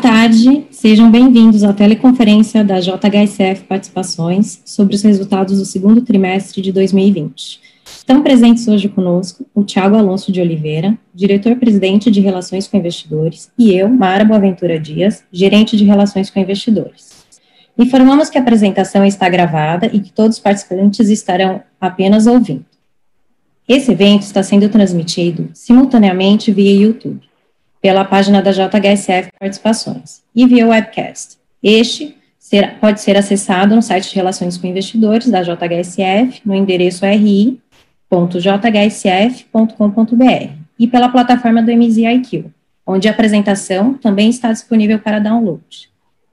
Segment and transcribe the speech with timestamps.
[0.00, 6.72] Tarde, sejam bem-vindos à teleconferência da JHSF Participações sobre os resultados do segundo trimestre de
[6.72, 7.60] 2020.
[7.84, 13.74] Estão presentes hoje conosco o Tiago Alonso de Oliveira, diretor-presidente de Relações com Investidores, e
[13.74, 17.26] eu, Mara Boaventura Dias, gerente de Relações com Investidores.
[17.76, 22.64] Informamos que a apresentação está gravada e que todos os participantes estarão apenas ouvindo.
[23.68, 27.29] Esse evento está sendo transmitido simultaneamente via YouTube,
[27.80, 31.38] pela página da JHSF Participações e via webcast.
[31.62, 32.16] Este
[32.80, 37.50] pode ser acessado no site de Relações com Investidores da JHSF, no endereço ri.jhsf.com.br
[40.78, 42.50] e pela plataforma do MZIQ,
[42.86, 45.90] onde a apresentação também está disponível para download.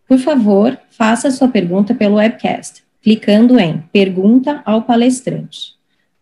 [0.08, 5.77] Por favor, faça sua pergunta pelo webcast, clicando em Pergunta ao palestrante.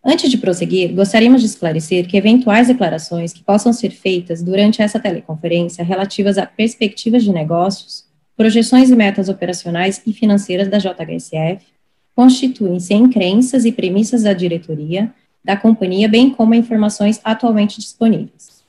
[0.08, 5.00] Antes de prosseguir, gostaríamos de esclarecer que eventuais declarações que possam ser feitas durante essa
[5.00, 8.04] teleconferência relativas a perspectivas de negócios,
[8.36, 11.66] projeções e metas operacionais e financeiras da JHSF
[12.14, 15.12] constituem-se em crenças e premissas da diretoria
[15.44, 18.62] da companhia, bem como informações atualmente disponíveis.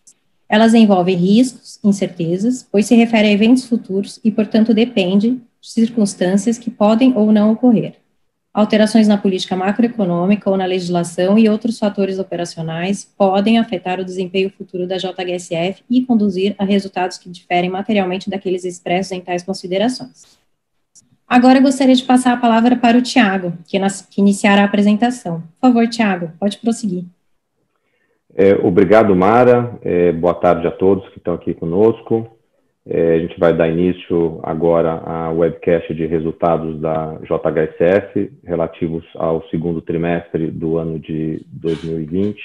[0.50, 6.58] Elas envolvem riscos, incertezas, pois se refere a eventos futuros e, portanto, depende de circunstâncias
[6.58, 8.07] que podem ou não ocorrer
[8.58, 14.50] alterações na política macroeconômica ou na legislação e outros fatores operacionais podem afetar o desempenho
[14.50, 20.40] futuro da JHSF e conduzir a resultados que diferem materialmente daqueles expressos em tais considerações.
[21.28, 23.78] Agora eu gostaria de passar a palavra para o Tiago, que,
[24.10, 25.44] que, iniciará a apresentação.
[25.62, 27.06] Por favor, Tiago, pode prosseguir.
[28.34, 29.78] É, obrigado, Mara.
[29.84, 32.28] É, boa tarde a todos que estão aqui conosco.
[32.90, 39.46] É, a gente vai dar início agora ao webcast de resultados da JHSF relativos ao
[39.50, 42.40] segundo trimestre do ano de 2020.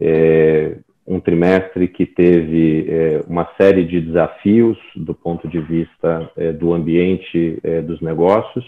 [0.00, 6.52] É, um trimestre que teve é, uma série de desafios do ponto de vista é,
[6.52, 8.64] do ambiente é, dos negócios,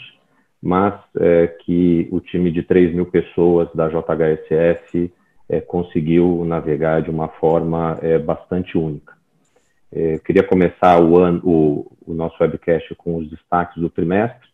[0.63, 5.11] mas é, que o time de 3 mil pessoas da JHSF
[5.67, 9.20] conseguiu navegar de uma forma bastante única.
[9.93, 14.49] É, queria começar o, ano, o, o, nosso webcast com os destaques do trimestre.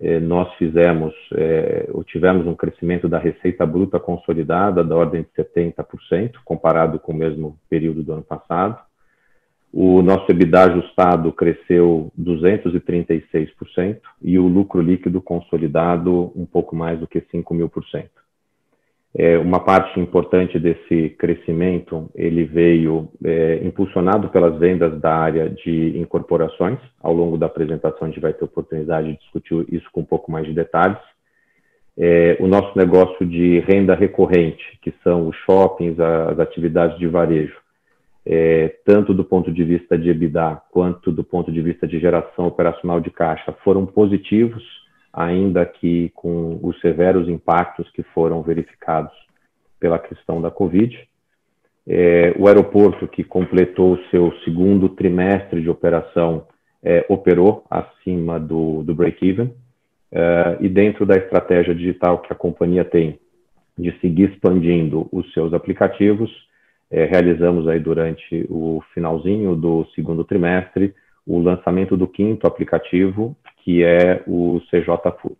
[0.00, 5.44] É, nós fizemos, é, ou tivemos um crescimento da receita bruta consolidada da ordem de
[5.44, 8.80] 70%, comparado com o mesmo período do ano passado.
[9.72, 17.06] O nosso EBITDA ajustado cresceu 236% e o lucro líquido consolidado um pouco mais do
[17.06, 18.20] que 5 mil por cento.
[19.12, 25.98] É, uma parte importante desse crescimento ele veio é, impulsionado pelas vendas da área de
[25.98, 26.78] incorporações.
[27.00, 30.30] Ao longo da apresentação, a gente vai ter oportunidade de discutir isso com um pouco
[30.30, 30.98] mais de detalhes.
[31.98, 37.56] É, o nosso negócio de renda recorrente, que são os shoppings, as atividades de varejo,
[38.24, 42.46] é, tanto do ponto de vista de EBITDA quanto do ponto de vista de geração
[42.46, 44.62] operacional de caixa, foram positivos
[45.12, 49.12] ainda que com os severos impactos que foram verificados
[49.78, 50.96] pela questão da Covid.
[51.86, 56.46] É, o aeroporto, que completou o seu segundo trimestre de operação,
[56.82, 59.52] é, operou acima do, do break-even,
[60.12, 63.18] é, e dentro da estratégia digital que a companhia tem
[63.76, 66.30] de seguir expandindo os seus aplicativos,
[66.90, 70.94] é, realizamos aí durante o finalzinho do segundo trimestre
[71.30, 75.36] o lançamento do quinto aplicativo, que é o CJ Food.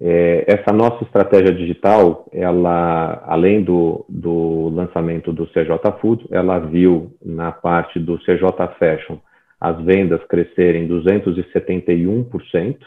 [0.00, 7.14] É, essa nossa estratégia digital, ela, além do, do lançamento do CJ Food, ela viu
[7.22, 8.44] na parte do CJ
[8.78, 9.18] Fashion
[9.60, 12.78] as vendas crescerem 271%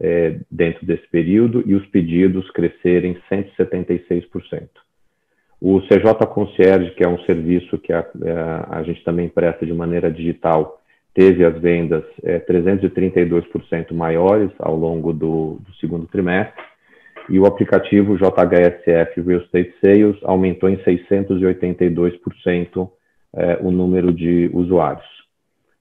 [0.00, 4.83] é, dentro desse período e os pedidos crescerem 176%.
[5.66, 9.72] O CJ Concierge, que é um serviço que a, a, a gente também presta de
[9.72, 10.78] maneira digital,
[11.14, 16.62] teve as vendas é, 332% maiores ao longo do, do, segundo trimestre,
[17.30, 22.90] e o aplicativo JHSF Real Estate Sales aumentou em 682%
[23.34, 25.06] é, o número de usuários.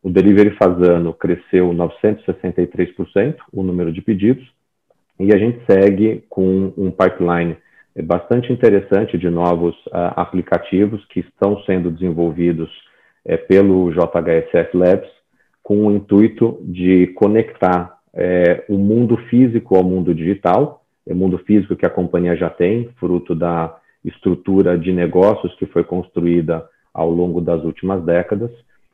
[0.01, 4.47] O Delivery Fazano cresceu 963% o número de pedidos,
[5.19, 7.57] e a gente segue com um pipeline
[8.01, 12.69] bastante interessante de novos uh, aplicativos que estão sendo desenvolvidos
[13.25, 15.10] uh, pelo JHSF Labs
[15.62, 21.75] com o intuito de conectar é, o mundo físico ao mundo digital, o mundo físico
[21.75, 23.75] que a companhia já tem, fruto da
[24.06, 28.51] estrutura de negócios que foi construída ao longo das últimas décadas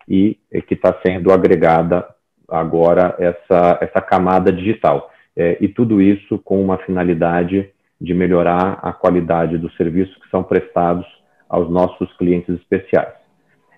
[0.07, 0.38] e,
[0.68, 2.07] que está sendo agregada
[2.48, 5.12] agora essa, essa camada digital.
[5.36, 7.69] É, e tudo isso com uma finalidade
[8.00, 11.06] de melhorar a qualidade dos serviços que são prestados
[11.48, 13.13] aos nossos clientes especiais.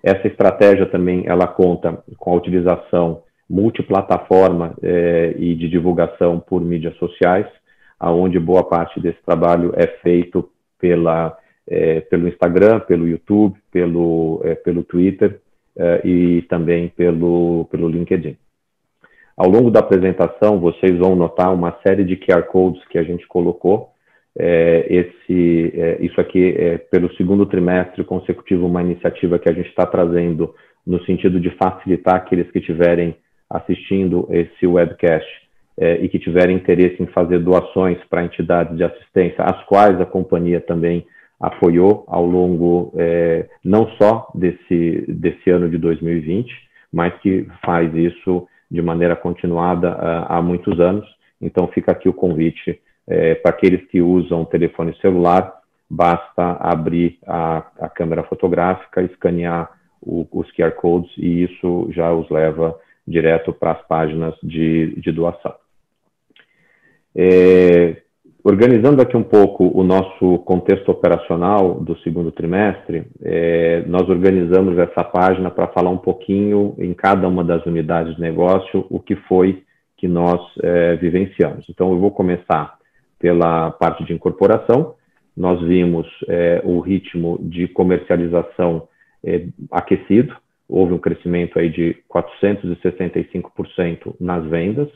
[0.04, 6.96] Essa estratégia também ela conta com a utilização multiplataforma é, e de divulgação por mídias
[6.98, 7.46] sociais,
[8.00, 11.38] aonde boa parte desse trabalho é feito pela,
[11.68, 15.40] é, pelo Instagram, pelo YouTube, pelo, é, pelo Twitter
[15.78, 18.38] é, e também pelo, pelo LinkedIn.
[19.38, 23.28] Ao longo da apresentação, vocês vão notar uma série de QR Codes que a gente
[23.28, 23.91] colocou.
[24.38, 29.68] É, esse, é, isso aqui é pelo segundo trimestre consecutivo uma iniciativa que a gente
[29.68, 30.56] está trazendo
[30.88, 33.16] no sentido de facilitar aqueles que estiverem
[33.50, 35.28] assistindo esse webcast
[35.78, 40.06] é, e que tiverem interesse em fazer doações para entidades de assistência, as quais a
[40.06, 41.06] companhia também
[41.39, 46.50] apoiou ao longo é, não só desse, desse ano de 2020,
[46.94, 51.07] mas que faz isso de maneira continuada há, há muitos anos.
[51.42, 57.65] Então fica aqui o convite é, para aqueles que usam telefone celular, basta abrir a,
[57.80, 59.69] a câmera fotográfica, escanear
[60.01, 65.12] o, os QR codes e isso já os leva direto para as páginas de, de
[65.12, 65.53] doação.
[67.15, 67.98] É,
[68.44, 75.03] organizando aqui um pouco o nosso contexto operacional do segundo trimestre, é, nós organizamos essa
[75.03, 79.63] página para falar um pouquinho em cada uma das unidades de negócio o que foi
[79.98, 81.65] que nós é, vivenciamos.
[81.69, 82.80] Então, eu vou começar
[83.22, 84.96] pela parte de incorporação.
[85.38, 88.88] Nós vimos é, o ritmo de comercialização
[89.24, 90.36] é, aquecido,
[90.68, 94.90] houve um crescimento aí de 465% nas vendas.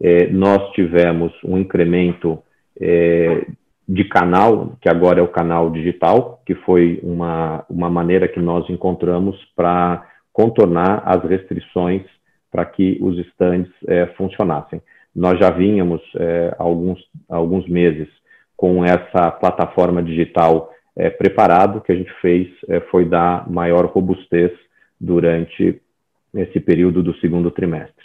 [0.00, 2.42] É, nós tivemos um incremento
[2.80, 3.46] é,
[3.86, 8.68] de canal, que agora é o canal digital, que foi uma, uma maneira que nós
[8.70, 12.02] encontramos para contornar as restrições
[12.50, 14.80] para que os estandes é, funcionassem.
[15.14, 18.08] Nós já vínhamos é, alguns, alguns meses
[18.56, 23.86] com essa plataforma digital é, preparado, o que a gente fez é, foi dar maior
[23.86, 24.52] robustez
[25.00, 25.80] durante
[26.34, 28.04] esse período do segundo trimestre.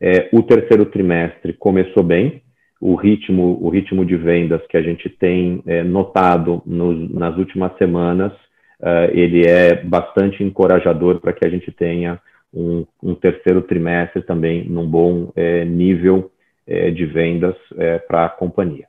[0.00, 2.42] É, o terceiro trimestre começou bem,
[2.80, 7.76] o ritmo, o ritmo de vendas que a gente tem é, notado nos, nas últimas
[7.76, 8.32] semanas,
[8.80, 12.18] uh, ele é bastante encorajador para que a gente tenha
[12.52, 16.30] um, um, terceiro trimestre também num bom é, nível
[16.70, 18.86] é, de vendas é, para a companhia.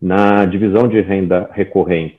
[0.00, 2.18] Na divisão de renda recorrentes,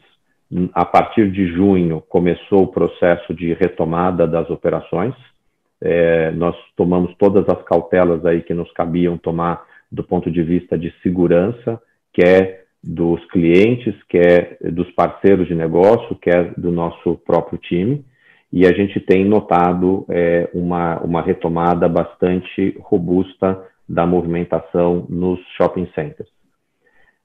[0.73, 5.15] a partir de junho, começou o processo de retomada das operações.
[5.81, 10.77] É, nós tomamos todas as cautelas aí que nos cabiam tomar do ponto de vista
[10.77, 11.81] de segurança,
[12.13, 18.05] quer dos clientes, quer dos parceiros de negócio, quer do nosso próprio time.
[18.51, 25.89] E a gente tem notado é, uma, uma retomada bastante robusta da movimentação nos shopping
[25.95, 26.30] centers.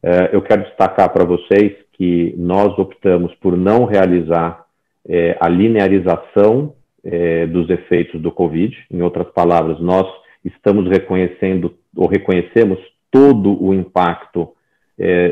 [0.03, 4.65] É, eu quero destacar para vocês que nós optamos por não realizar
[5.07, 6.75] é, a linearização
[7.05, 8.77] é, dos efeitos do Covid.
[8.91, 10.07] Em outras palavras, nós
[10.45, 12.79] estamos reconhecendo ou reconhecemos
[13.11, 14.53] todo o impacto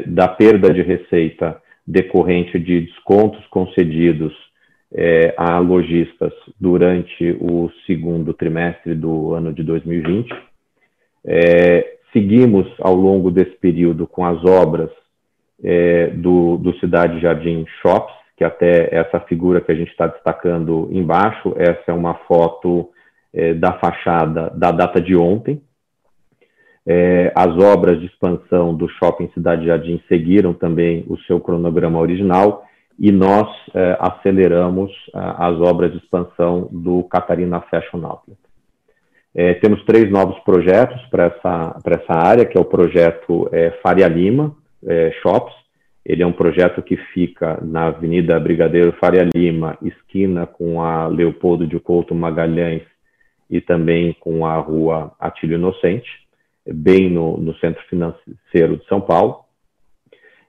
[0.06, 4.32] da perda de receita decorrente de descontos concedidos
[5.36, 10.51] a lojistas durante o segundo trimestre do ano de 2020.
[11.24, 14.90] É, seguimos ao longo desse período com as obras
[15.62, 20.88] é, do, do Cidade Jardim Shops, que até essa figura que a gente está destacando
[20.90, 22.90] embaixo, essa é uma foto
[23.32, 25.62] é, da fachada da data de ontem.
[26.84, 32.64] É, as obras de expansão do Shopping Cidade Jardim seguiram também o seu cronograma original
[32.98, 38.38] e nós é, aceleramos as obras de expansão do Catarina Fashion Outlet.
[39.34, 44.08] É, temos três novos projetos para essa, essa área, que é o projeto é, Faria
[44.08, 44.54] Lima,
[44.86, 45.54] é, Shops.
[46.04, 51.66] Ele é um projeto que fica na Avenida Brigadeiro Faria Lima, esquina com a Leopoldo
[51.66, 52.82] de Couto Magalhães
[53.48, 56.10] e também com a Rua Atílio Inocente,
[56.66, 59.42] bem no, no centro financeiro de São Paulo.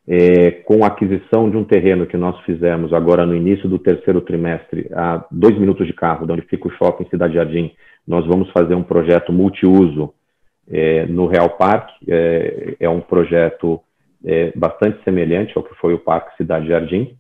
[0.05, 4.19] É, com a aquisição de um terreno que nós fizemos agora no início do terceiro
[4.19, 7.71] trimestre, a dois minutos de carro, de onde fica o shopping Cidade Jardim,
[8.07, 10.13] nós vamos fazer um projeto multiuso
[10.69, 11.93] é, no Real Parque.
[12.07, 13.81] É, é um projeto
[14.25, 17.15] é, bastante semelhante ao que foi o Parque Cidade Jardim.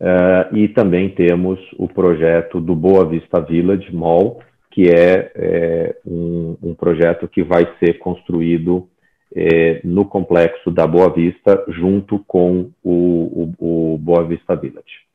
[0.00, 6.56] Uh, e também temos o projeto do Boa Vista Village Mall, que é, é um,
[6.60, 8.88] um, projeto que vai ser construído
[9.32, 15.06] é, no complexo da Boa Vista, junto com o, o, o Boa Vista Village.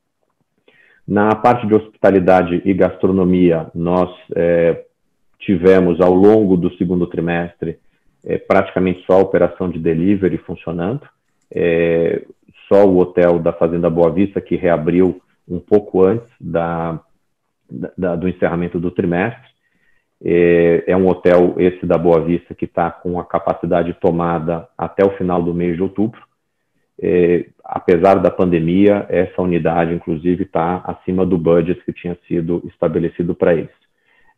[1.08, 4.84] Na parte de hospitalidade e gastronomia, nós é,
[5.40, 7.80] tivemos ao longo do segundo trimestre
[8.26, 11.08] é, praticamente só a operação de delivery funcionando.
[11.50, 12.26] É,
[12.68, 17.00] só o hotel da Fazenda Boa Vista, que reabriu um pouco antes da,
[17.98, 19.48] da, do encerramento do trimestre.
[20.22, 25.06] É, é, um hotel, esse da Boa Vista, que está com a capacidade tomada até
[25.06, 26.20] o final do mês de outubro.
[27.02, 33.36] É, apesar da pandemia, essa unidade, inclusive, está acima do budget que tinha sido estabelecido
[33.36, 33.78] para eles.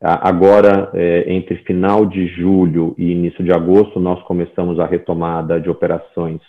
[0.02, 5.70] Agora, é, entre final de julho e início de agosto, nós começamos a retomada de
[5.70, 6.42] operações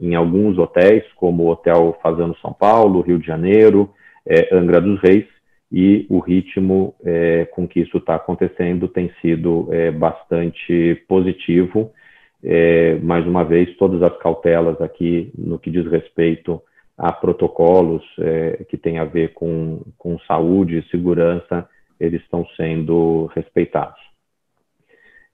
[0.00, 3.90] em alguns hotéis, como o Hotel Fazano São Paulo, Rio de Janeiro,
[4.26, 5.26] é, Angra dos Reis,
[5.70, 11.92] e o ritmo é, com que isso está acontecendo tem sido é, bastante positivo.
[12.42, 16.62] É, mais uma vez, todas as cautelas aqui no que diz respeito
[16.96, 21.68] a protocolos é, que tem a ver com, com saúde e segurança,
[21.98, 24.00] eles estão sendo respeitados.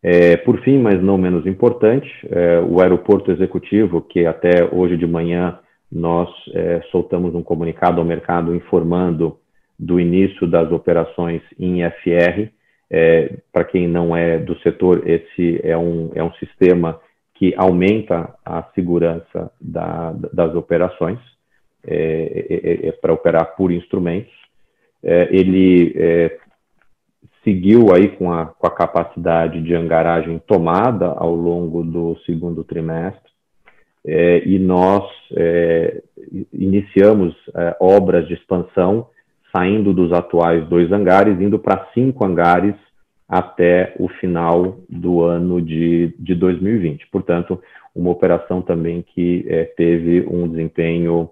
[0.03, 5.07] É, por fim, mas não menos importante, é, o aeroporto executivo, que até hoje de
[5.07, 5.59] manhã
[5.91, 9.39] nós é, soltamos um comunicado ao mercado informando
[9.79, 12.51] do início das operações em FR.
[12.97, 17.01] É, Para quem não é do setor, esse é um, é um sistema
[17.35, 21.19] que aumenta a segurança da, das operações,
[21.85, 24.33] é, é, é, é para operar por instrumentos.
[25.03, 26.39] É, ele
[27.43, 33.33] seguiu aí com a, com a capacidade de angaragem tomada ao longo do segundo trimestre,
[34.07, 35.05] é, e nós
[35.37, 36.01] é,
[36.53, 39.09] iniciamos é, obras de expansão,
[39.55, 42.84] saindo dos atuais dois hangares, indo para cinco hangares
[43.29, 47.07] até o final do ano de, de 2020.
[47.09, 47.61] Portanto,
[47.95, 51.31] uma operação também que é, teve um desempenho,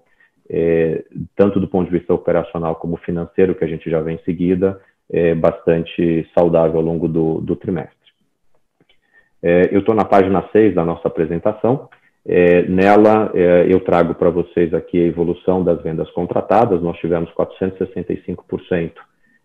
[0.49, 1.03] é,
[1.35, 4.79] tanto do ponto de vista operacional como financeiro, que a gente já vê em seguida,
[5.11, 7.93] é, bastante saudável ao longo do, do trimestre.
[9.71, 11.89] Eu estou na página 6 da nossa apresentação.
[12.69, 13.29] Nela,
[13.67, 16.81] eu trago para vocês aqui a evolução das vendas contratadas.
[16.81, 18.93] Nós tivemos 465%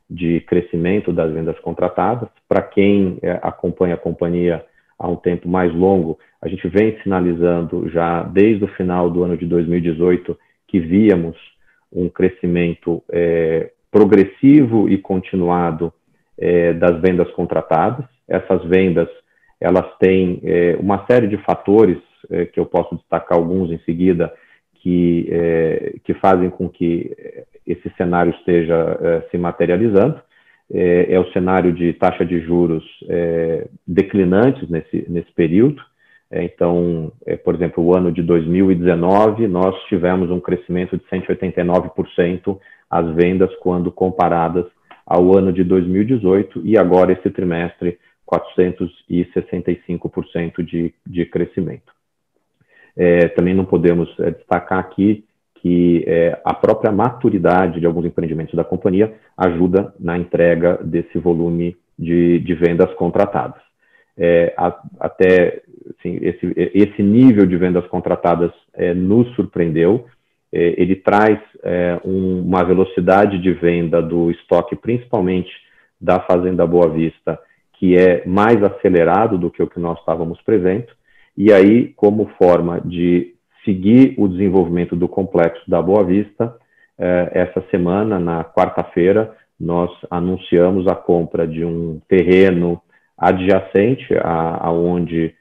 [0.09, 2.29] de crescimento das vendas contratadas.
[2.49, 4.65] Para quem é, acompanha a companhia
[4.99, 9.37] há um tempo mais longo, a gente vem sinalizando já desde o final do ano
[9.37, 11.37] de 2018 que víamos
[11.93, 15.93] um crescimento é, progressivo e continuado
[16.37, 18.05] é, das vendas contratadas.
[18.27, 19.09] Essas vendas
[19.61, 21.99] elas têm é, uma série de fatores
[22.31, 24.33] é, que eu posso destacar alguns em seguida
[24.75, 27.17] que é, que fazem com que
[27.68, 30.20] esse cenário esteja é, se materializando.
[30.70, 32.84] É, é, o cenário de taxa de juros
[33.87, 35.82] declinantes nesse nesse período.
[36.30, 37.10] Então,
[37.42, 42.58] por exemplo, o ano de 2019, nós tivemos um crescimento de 189%
[42.90, 44.66] as vendas quando comparadas
[45.06, 47.98] ao ano de 2018 e agora esse trimestre
[48.30, 51.96] 465% de, de crescimento.
[52.94, 55.25] É, também não podemos destacar aqui
[55.62, 61.77] que é, a própria maturidade de alguns empreendimentos da companhia ajuda na entrega desse volume
[61.99, 63.61] de, de vendas contratadas.
[64.17, 65.62] É, a, até
[65.99, 70.07] assim, esse, esse nível de vendas contratadas é, nos surpreendeu,
[70.53, 75.50] é, ele traz é, um, uma velocidade de venda do estoque, principalmente
[76.00, 77.38] da Fazenda Boa Vista,
[77.75, 80.87] que é mais acelerado do que o que nós estávamos prevendo.
[81.37, 83.35] E aí, como forma de
[83.68, 86.56] seguir o desenvolvimento do complexo da Boa Vista,
[86.98, 92.80] é, essa semana, na quarta-feira, nós anunciamos a compra de um terreno
[93.16, 95.34] adjacente a, onde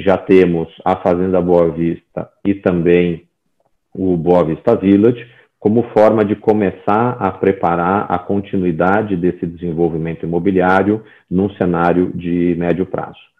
[0.00, 3.26] já temos a Fazenda Boa Vista e também
[3.94, 5.26] o Boa Vista Village,
[5.58, 12.86] como forma de começar a preparar a continuidade desse desenvolvimento imobiliário num cenário de médio
[12.86, 13.35] prazo.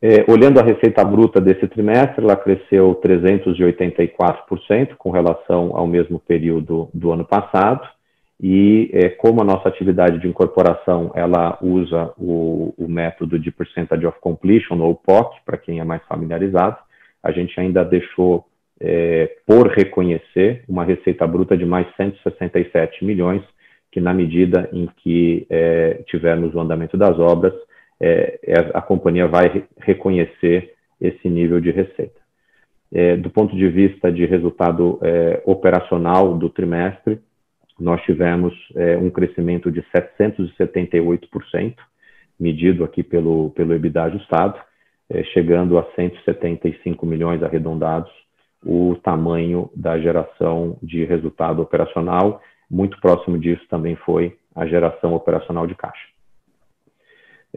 [0.00, 6.88] É, olhando a receita bruta desse trimestre, ela cresceu 384% com relação ao mesmo período
[6.94, 7.84] do ano passado.
[8.40, 14.06] E é, como a nossa atividade de incorporação ela usa o, o método de percentage
[14.06, 16.76] of completion ou POC, para quem é mais familiarizado,
[17.20, 18.46] a gente ainda deixou
[18.80, 23.42] é, por reconhecer uma receita bruta de mais 167 milhões,
[23.90, 27.52] que na medida em que é, tivermos o andamento das obras,
[28.00, 32.18] é, é a companhia vai reconhecer esse nível de receita.
[32.92, 37.20] É, do ponto de vista de resultado é, operacional do trimestre,
[37.78, 38.52] nós tivemos
[39.00, 41.76] um crescimento de 778%,
[42.40, 44.58] medido aqui pelo, pelo EBITDA ajustado,
[45.32, 48.10] chegando a 175 milhões arredondados,
[48.66, 52.42] o tamanho da geração de resultado operacional.
[52.68, 56.17] Muito próximo disso também foi a geração operacional de caixa.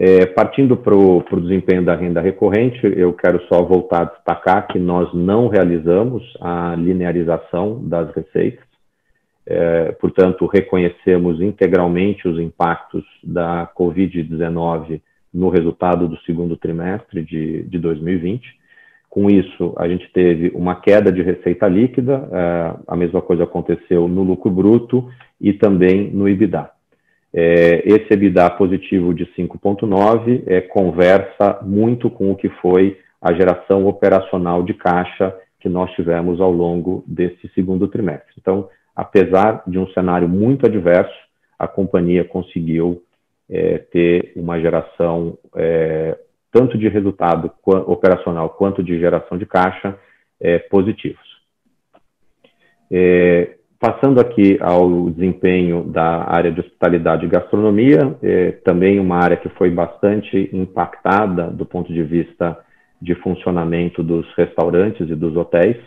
[0.04, 4.80] É, partindo para o desempenho da renda recorrente, eu quero só voltar a destacar que
[4.80, 8.66] nós não realizamos a linearização das receitas.
[9.46, 15.00] é, portanto, reconhecemos integralmente os impactos da Covid-19
[15.32, 18.42] no resultado do segundo trimestre de, de 2020.
[19.08, 24.08] Com isso, a gente teve uma queda de receita líquida, é, a mesma coisa aconteceu
[24.08, 25.08] no lucro bruto
[25.40, 26.72] e também no EBITDA.
[27.34, 33.86] É, esse EBITDA positivo de 5,9 é, conversa muito com o que foi a geração
[33.86, 38.34] operacional de caixa que nós tivemos ao longo desse segundo trimestre.
[38.38, 41.16] Então, apesar de um cenário muito adverso,
[41.58, 43.04] a companhia conseguiu
[43.50, 46.18] é, ter uma geração é,
[46.52, 49.98] tanto de resultado operacional quanto de geração de caixa
[50.40, 51.32] é, positivos.
[52.92, 59.36] É, passando aqui ao desempenho da área de hospitalidade e gastronomia, é, também uma área
[59.36, 62.56] que foi bastante impactada do ponto de vista
[63.02, 65.78] de funcionamento dos restaurantes e dos hotéis.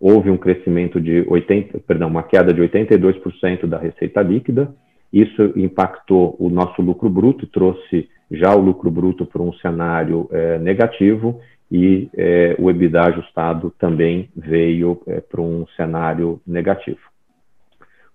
[0.00, 4.74] Houve um crescimento de 80, perdão, uma queda de 82% da receita líquida.
[5.12, 10.58] Isso impactou o nosso lucro bruto, trouxe já o lucro bruto para um cenário é,
[10.58, 11.38] negativo
[11.70, 14.98] e é, o EBITDA ajustado também veio
[15.30, 17.11] para um cenário negativo.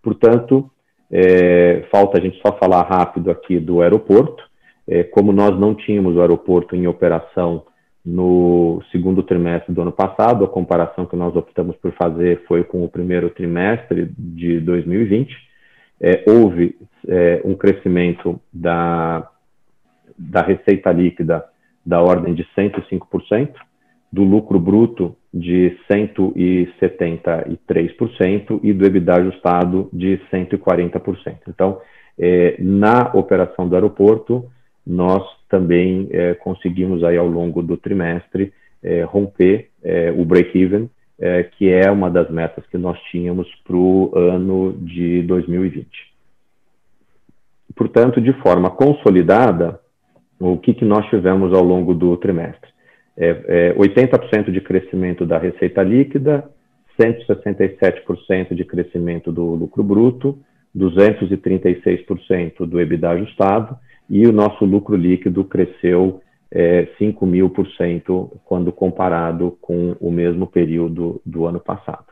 [0.08, 0.72] Portanto,
[1.12, 4.42] é, falta a gente só falar rápido aqui do aeroporto.
[4.88, 7.66] É, como nós não tínhamos o aeroporto em operação
[8.06, 10.46] no segundo trimestre do ano passado.
[10.46, 15.36] A comparação que nós optamos por fazer foi com o primeiro trimestre de 2020.
[16.00, 19.30] É, houve é, um crescimento da,
[20.18, 21.44] da receita líquida
[21.86, 23.56] da ordem de 105%,
[24.10, 31.40] do lucro bruto de 173% e do EBITDA ajustado de 140%.
[31.48, 31.82] Então,
[32.18, 34.50] é, na operação do aeroporto,
[34.86, 41.44] nós também é, conseguimos aí ao longo do trimestre é, romper é, o break-even, é,
[41.44, 45.90] que é uma das metas que nós tínhamos para o ano de 2020.
[47.76, 49.82] Portanto, de forma consolidada,
[50.40, 52.72] o que, que nós tivemos ao longo do trimestre?
[53.17, 56.49] 80% é, de crescimento da receita líquida,
[56.99, 60.39] 167% de crescimento do lucro bruto,
[60.75, 63.77] 236% do EBITDA ajustado
[64.10, 70.12] e o nosso lucro líquido cresceu é, 5 mil por cento quando comparado com o
[70.12, 72.06] mesmo período do ano passado.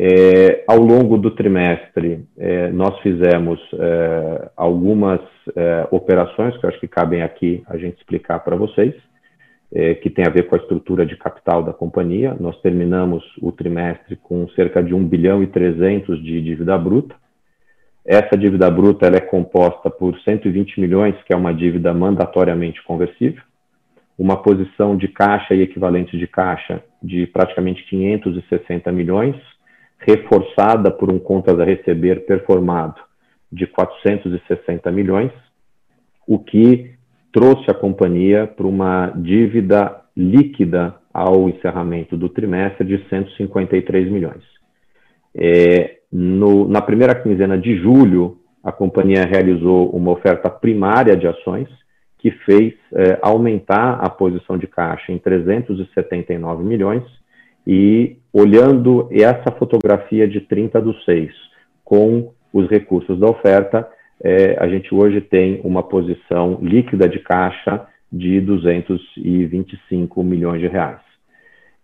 [0.00, 5.20] É, ao longo do trimestre, é, nós fizemos é, algumas
[5.56, 8.94] é, operações que eu acho que cabem aqui a gente explicar para vocês,
[9.72, 12.36] é, que tem a ver com a estrutura de capital da companhia.
[12.38, 17.14] Nós terminamos o trimestre com cerca de 1 bilhão e 300 de dívida bruta,
[18.10, 23.42] essa dívida bruta é composta por 120 milhões, que é uma dívida mandatoriamente conversível,
[24.18, 29.36] uma posição de caixa e equivalente de caixa de praticamente 560 milhões,
[29.98, 32.98] reforçada por um contas a receber performado
[33.52, 35.30] de 460 milhões,
[36.26, 36.94] o que
[37.32, 44.42] trouxe a companhia para uma dívida líquida ao encerramento do trimestre de 153 milhões.
[45.34, 51.68] É, no, na primeira quinzena de julho, a companhia realizou uma oferta primária de ações
[52.18, 57.04] que fez é, aumentar a posição de caixa em 379 milhões
[57.66, 61.30] e olhando essa fotografia de 30 do 6
[61.84, 63.88] com os recursos da oferta,
[64.22, 71.00] é, a gente hoje tem uma posição líquida de caixa de 225 milhões de reais.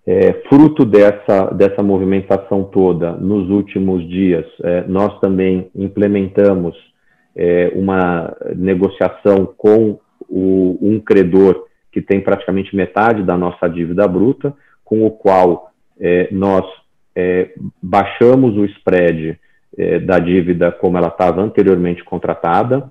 [0.06, 6.76] É, fruto dessa, dessa movimentação toda, nos últimos dias, é, nós também implementamos
[7.34, 14.54] é, uma negociação com o, um credor que tem praticamente metade da nossa dívida bruta,
[14.84, 16.64] com o qual é, nós
[17.16, 19.38] é, baixamos o spread
[19.76, 22.90] é, da dívida como ela estava anteriormente contratada,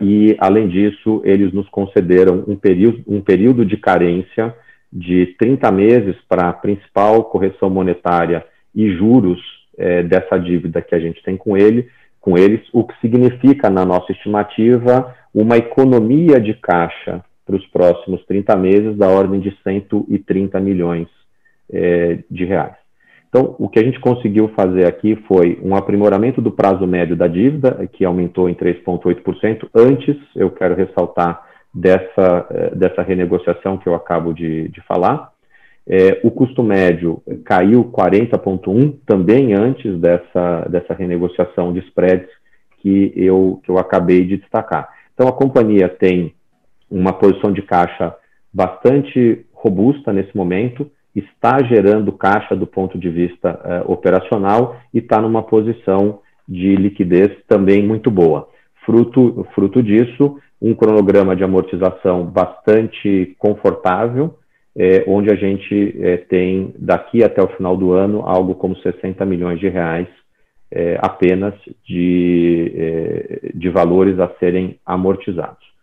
[0.00, 4.54] e, além disso, eles nos concederam um período, um período de carência
[4.92, 9.40] de 30 meses para a principal correção monetária e juros
[9.76, 11.88] é, dessa dívida que a gente tem com ele,
[12.20, 18.24] com eles, o que significa, na nossa estimativa, uma economia de caixa para os próximos
[18.24, 21.08] 30 meses da ordem de 130 milhões
[21.70, 22.83] é, de reais.
[23.34, 27.26] Então, o que a gente conseguiu fazer aqui foi um aprimoramento do prazo médio da
[27.26, 29.68] dívida, que aumentou em 3,8%.
[29.74, 31.42] Antes, eu quero ressaltar,
[31.74, 35.32] dessa, eh, dessa renegociação que eu acabo de, de falar.
[35.84, 42.30] É, o custo médio caiu 40,1 também antes dessa, dessa renegociação de spreads
[42.78, 44.88] que eu, que eu acabei de destacar.
[45.12, 46.32] Então, a companhia tem
[46.88, 48.14] uma posição de caixa
[48.52, 55.20] bastante robusta nesse momento, está gerando caixa do ponto de vista uh, operacional e está
[55.20, 58.48] numa posição de liquidez também muito boa.
[58.84, 64.38] Fruto, fruto disso, um cronograma de amortização bastante confortável,
[64.76, 69.24] é, onde a gente é, tem, daqui até o final do ano, algo como 60
[69.24, 70.08] milhões de reais
[70.98, 71.54] apenas
[71.86, 75.73] de, de valores a serem amortizados.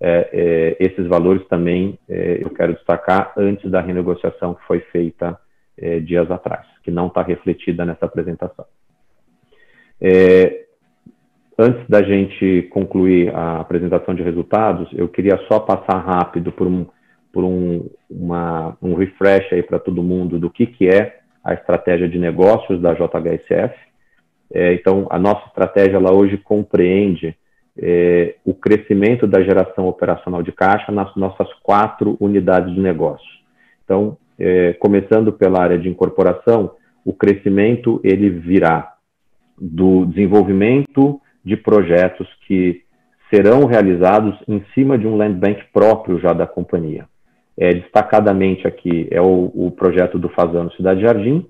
[0.00, 5.38] É, é, esses valores também eu quero destacar antes da renegociação que foi feita
[6.04, 8.64] dias atrás, que não está refletida nessa apresentação.
[11.58, 16.86] antes da gente concluir a apresentação de resultados, eu queria só passar rápido por um,
[17.32, 22.08] por um, uma, um refresh aí para todo mundo do que, que é a estratégia
[22.08, 23.74] de negócios da JHSF.
[24.52, 27.36] É, então, a nossa estratégia ela hoje compreende
[27.80, 33.26] é, o crescimento da geração operacional de caixa nas nossas quatro unidades de negócio.
[33.84, 36.72] Então, é, começando pela área de incorporação,
[37.04, 38.94] o crescimento ele virá
[39.60, 42.82] do desenvolvimento de projetos que
[43.32, 47.06] serão realizados em cima de um land bank próprio já da companhia.
[47.56, 51.46] É, destacadamente aqui é o, o projeto do Fazano Cidade Jardim,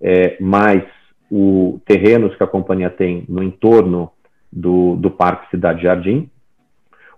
[0.00, 0.84] é, mais
[1.30, 4.10] o terrenos que a companhia tem no entorno
[4.52, 6.28] do, do Parque Cidade Jardim,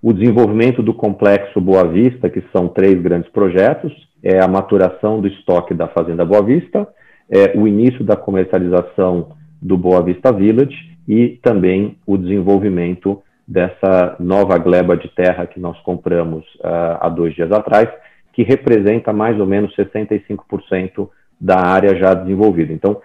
[0.02, 5.28] o desenvolvimento do complexo Boa Vista, que são três grandes projetos, é a maturação do
[5.28, 6.88] estoque da Fazenda Boa Vista,
[7.30, 14.56] é o início da comercialização do Boa Vista Village e também o desenvolvimento dessa nova
[14.58, 17.88] gleba de terra que nós compramos uh, há dois dias atrás,
[18.32, 21.08] que representa mais ou menos 65%
[21.40, 22.72] da área já desenvolvida.
[22.72, 23.00] Então,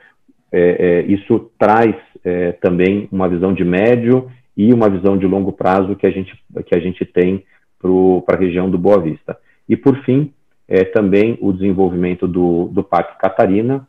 [0.57, 5.51] é, é, isso traz é, também uma visão de médio e uma visão de longo
[5.51, 6.33] prazo que a gente,
[6.65, 7.43] que a gente tem
[7.77, 9.37] para a região do Boa Vista.
[9.67, 10.31] E, por fim,
[10.65, 13.85] é, também o desenvolvimento do, do Parque Catarina,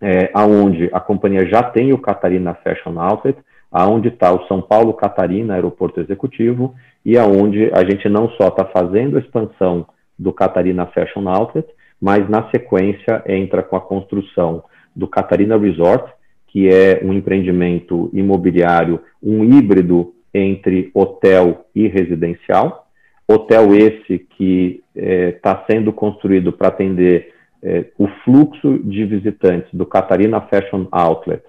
[0.00, 3.38] é, aonde a companhia já tem o Catarina Fashion Outlet,
[3.70, 8.64] aonde está o São Paulo Catarina Aeroporto Executivo, e aonde a gente não só está
[8.64, 9.86] fazendo a expansão
[10.18, 11.68] do Catarina Fashion Outlet,
[12.00, 14.64] mas na sequência entra com a construção
[15.00, 16.12] do Catarina Resort,
[16.48, 22.86] que é um empreendimento imobiliário, um híbrido entre hotel e residencial.
[23.26, 27.32] Hotel esse que está é, sendo construído para atender
[27.62, 31.42] é, o fluxo de visitantes do Catarina Fashion Outlet,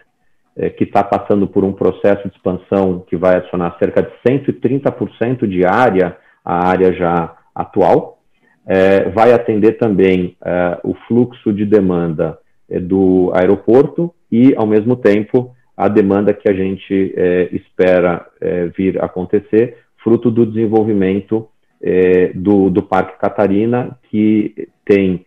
[0.56, 5.46] é, que está passando por um processo de expansão que vai adicionar cerca de 130%
[5.46, 8.20] de área à área já atual.
[9.14, 10.38] Vai atender também
[10.84, 12.38] o fluxo de demanda
[12.80, 19.04] do aeroporto e, ao mesmo tempo, a demanda que a gente é, espera é, vir
[19.04, 21.48] acontecer, fruto do desenvolvimento
[22.36, 25.26] do, do Parque Catarina, que tem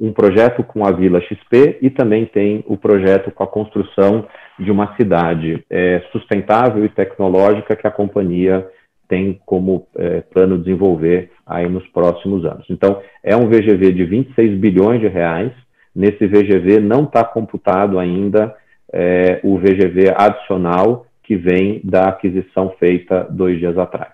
[0.00, 4.26] um projeto com a Vila XP e também tem o projeto com a construção
[4.58, 8.66] de uma cidade é, sustentável e tecnológica que a companhia
[9.08, 12.66] tem como é, plano desenvolver aí nos próximos anos.
[12.68, 15.52] Então, é um VGV de 26 bilhões de reais.
[15.96, 18.54] Nesse VGV não está computado ainda
[18.92, 24.12] é, o VGV adicional que vem da aquisição feita dois dias atrás.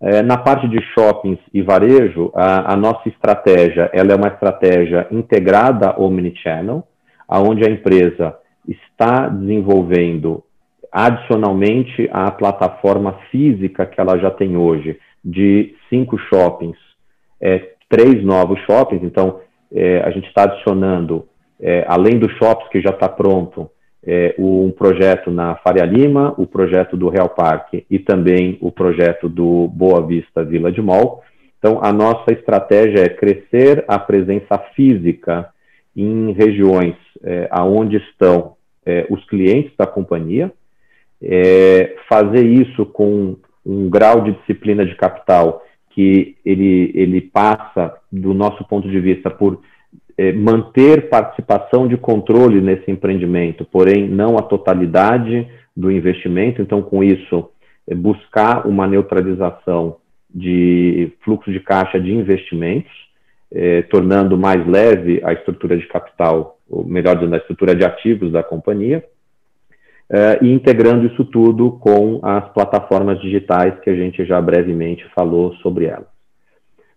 [0.00, 5.06] É, na parte de shoppings e varejo, a, a, nossa estratégia ela é uma estratégia
[5.10, 6.82] integrada omnichannel,
[7.28, 8.34] aonde a empresa
[8.66, 10.42] está desenvolvendo
[10.90, 16.78] adicionalmente à plataforma física que ela já tem hoje, de cinco shoppings,
[17.38, 19.04] é, três novos shoppings.
[19.04, 19.40] Então,
[19.74, 21.26] é, a gente está adicionando,
[21.60, 23.70] é, além dos shoppings que já está pronto,
[24.04, 29.28] é, um projeto na Faria Lima, o projeto do Real Parque e também o projeto
[29.28, 31.22] do Boa Vista Vila de Mall.
[31.58, 35.48] Então, a nossa estratégia é crescer a presença física
[35.96, 40.52] em regiões é, aonde estão é, os clientes da companhia,
[41.22, 45.62] é, fazer isso com um grau de disciplina de capital
[45.94, 49.60] que ele, ele passa, do nosso ponto de vista, por
[50.16, 56.60] é, manter participação de controle nesse empreendimento, porém não a totalidade do investimento.
[56.60, 57.50] Então, com isso,
[57.88, 59.96] é, buscar uma neutralização
[60.34, 62.92] de fluxo de caixa de investimentos,
[63.50, 68.32] é, tornando mais leve a estrutura de capital, ou melhor dizendo, a estrutura de ativos
[68.32, 69.04] da companhia,
[70.12, 75.54] uh, e integrando isso tudo com as plataformas digitais que a gente já brevemente falou
[75.56, 76.12] sobre elas.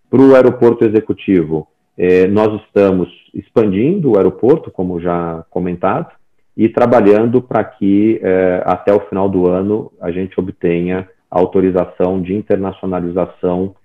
[0.10, 6.12] Para o aeroporto executivo, eh, nós estamos expandindo o aeroporto, como já comentado,
[6.56, 12.34] e trabalhando para que eh, até o final do ano a gente obtenha autorização de
[12.34, 13.76] internacionalização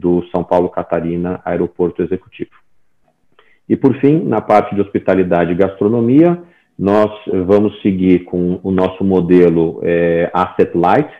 [0.00, 2.50] do São Paulo Catarina Aeroporto Executivo.
[3.68, 6.42] E por fim, na parte de hospitalidade e gastronomia,
[6.78, 7.10] nós
[7.46, 11.10] vamos seguir com o nosso modelo é, Asset Light,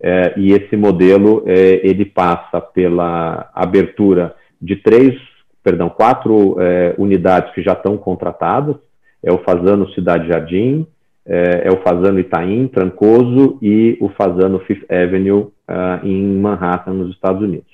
[0.00, 5.14] é, e esse modelo é, ele passa pela abertura de três,
[5.62, 6.56] perdão, quatro
[6.98, 8.76] unidades que já estão contratadas,
[9.22, 10.86] é o Fazano Cidade Jardim,
[11.24, 17.14] é, é, o Fazano Itaim, Trancoso e o Fazano Fifth Avenue uh, em Manhattan, nos
[17.14, 17.70] Estados Unidos.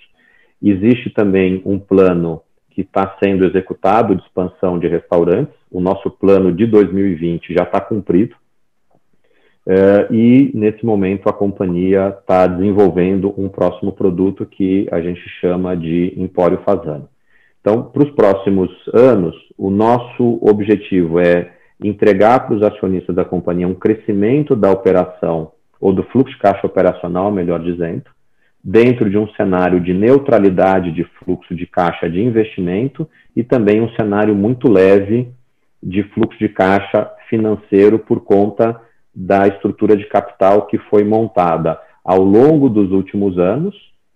[0.62, 2.42] Existe também um plano
[2.78, 5.52] que está sendo executado de expansão de restaurantes.
[5.68, 8.36] O nosso plano de 2020 já está cumprido.
[9.66, 15.76] Uh, e, nesse momento, a companhia está desenvolvendo um próximo produto que a gente chama
[15.76, 17.08] de Empório Fazano.
[17.60, 21.50] Então, para os próximos anos, o nosso objetivo é
[21.82, 26.64] entregar para os acionistas da companhia um crescimento da operação, ou do fluxo de caixa
[26.64, 28.04] operacional, melhor dizendo,
[28.62, 33.88] dentro de um cenário de neutralidade de fluxo de caixa de investimento e também um
[33.90, 35.28] cenário muito leve
[35.82, 38.80] de fluxo de caixa financeiro por conta
[39.14, 43.74] da estrutura de capital que foi montada ao longo dos últimos anos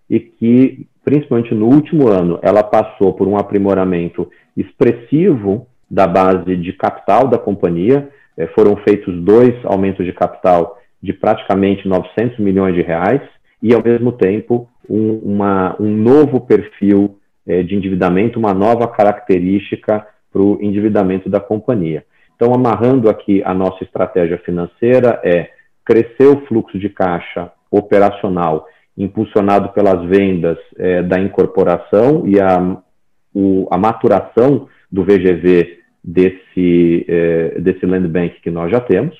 [0.09, 6.73] e que, principalmente no último ano, ela passou por um aprimoramento expressivo da base de
[6.73, 8.09] capital da companhia.
[8.35, 13.21] É, foram feitos dois aumentos de capital de praticamente 900 milhões de reais
[13.63, 20.05] e, ao mesmo tempo, um, uma, um novo perfil é, de endividamento, uma nova característica
[20.31, 22.03] para o endividamento da companhia.
[22.35, 25.49] Então, amarrando aqui a nossa estratégia financeira é
[25.85, 32.77] crescer o fluxo de caixa operacional impulsionado pelas vendas é, da incorporação e a,
[33.33, 39.17] o, a maturação do VGV desse, é, desse land bank que nós já temos.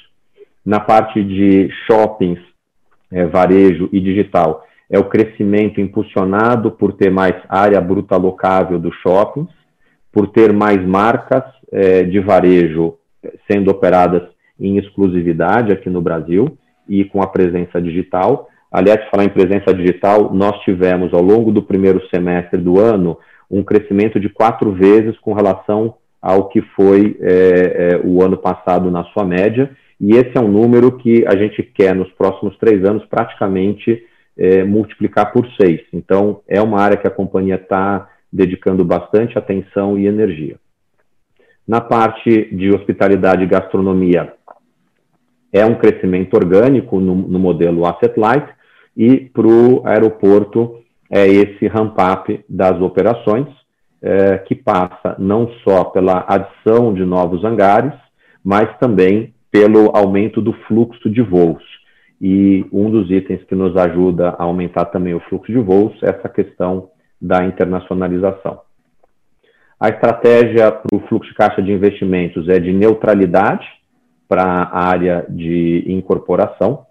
[0.66, 2.40] Na parte de shoppings,
[3.14, 8.96] é, varejo e digital, é o crescimento impulsionado por ter mais área bruta locável dos
[8.98, 9.50] shoppings,
[10.12, 12.96] por ter mais marcas é, de varejo
[13.50, 14.24] sendo operadas
[14.60, 18.48] em exclusividade aqui no Brasil e com a presença digital.
[18.72, 23.18] Aliás, falar em presença digital, nós tivemos ao longo do primeiro semestre do ano
[23.50, 28.90] um crescimento de quatro vezes com relação ao que foi é, é, o ano passado
[28.90, 29.70] na sua média,
[30.06, 34.04] e esse é um número que a gente quer nos próximos três anos praticamente
[34.38, 35.80] é, multiplicar por seis.
[35.94, 40.58] Então, é uma área que a companhia está dedicando bastante atenção e energia.
[41.66, 44.34] Na parte de hospitalidade e gastronomia,
[45.54, 48.46] é um crescimento orgânico no, no modelo Asset Light,
[48.98, 53.48] e para o aeroporto é esse ramp-up das operações,
[54.02, 57.94] é, que passa não só pela adição de novos hangares,
[58.44, 61.64] mas também pelo aumento do fluxo de voos.
[62.20, 66.10] E um dos itens que nos ajuda a aumentar também o fluxo de voos é
[66.10, 66.90] essa questão
[67.22, 68.62] da internacionalização.
[69.80, 73.68] A estratégia para o fluxo de caixa de investimentos é de neutralidade
[74.28, 76.88] para a área de incorporação,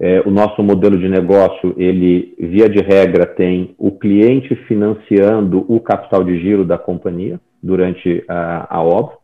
[0.00, 5.80] é, o nosso modelo de negócio, ele, via de regra, tem o cliente financiando o
[5.80, 9.16] capital de giro da companhia durante a, a obra.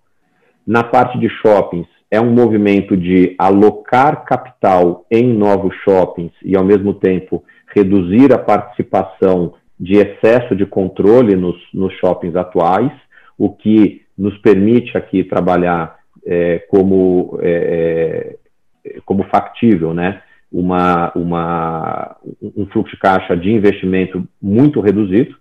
[0.67, 6.65] Na parte de shoppings, é um movimento de alocar capital em novos shoppings e, ao
[6.65, 7.43] mesmo tempo,
[7.75, 12.93] reduzir a participação de excesso de controle nos, nos shoppings atuais,
[13.37, 18.37] o que nos permite aqui trabalhar é, como, é,
[18.85, 20.23] é como factível, né?
[20.53, 25.35] uma, uma, um fluxo de caixa de investimento muito reduzido.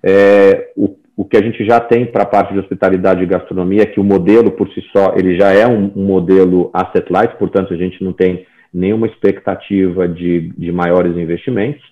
[0.00, 3.82] É, o, o que a gente já tem para a parte de hospitalidade e gastronomia
[3.82, 7.34] é que o modelo por si só ele já é um, um modelo asset light,
[7.38, 11.82] portanto a gente não tem nenhuma expectativa de, de maiores investimentos.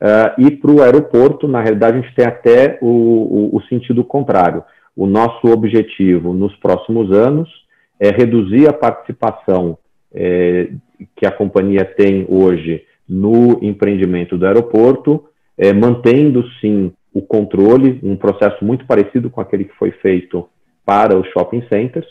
[0.00, 4.04] Uh, e para o aeroporto, na realidade, a gente tem até o, o, o sentido
[4.04, 4.62] contrário.
[4.94, 7.48] O nosso objetivo nos próximos anos
[7.98, 9.78] é reduzir a participação
[10.12, 10.68] é,
[11.16, 15.24] que a companhia tem hoje no empreendimento do aeroporto,
[15.56, 20.48] é, mantendo sim o controle, um processo muito parecido com aquele que foi feito
[20.86, 22.06] para os shopping centers,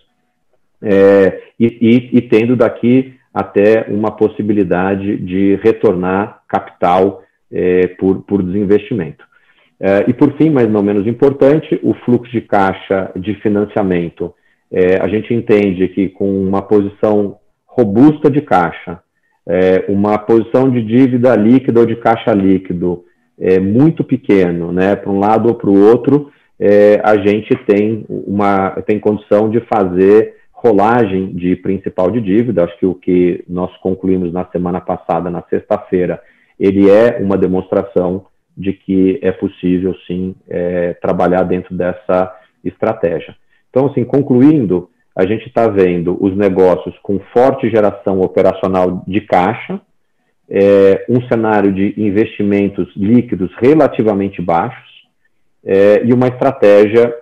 [0.81, 8.43] é, e, e, e, tendo daqui até uma possibilidade de retornar capital é, por, por
[8.43, 9.25] desinvestimento.
[9.79, 14.33] É, e por fim, mas não menos importante, o fluxo de caixa de financiamento.
[14.69, 18.99] É, a gente entende que com uma posição robusta de caixa,
[19.47, 23.05] é, uma posição de dívida líquida ou de caixa líquido
[23.39, 28.03] é, muito pequeno, né, para um lado ou para o outro, é, a gente tem
[28.09, 32.63] uma tem condição de fazer rolagem de principal de dívida.
[32.63, 36.19] Acho que o que nós concluímos na semana passada, na sexta-feira,
[36.59, 38.25] ele é uma demonstração
[38.57, 43.35] de que é possível, sim, é, trabalhar dentro dessa estratégia.
[43.69, 49.79] Então, assim, concluindo, a gente está vendo os negócios com forte geração operacional de caixa,
[50.49, 54.87] é, um cenário de investimentos líquidos relativamente baixos
[55.65, 57.13] é, e uma estratégia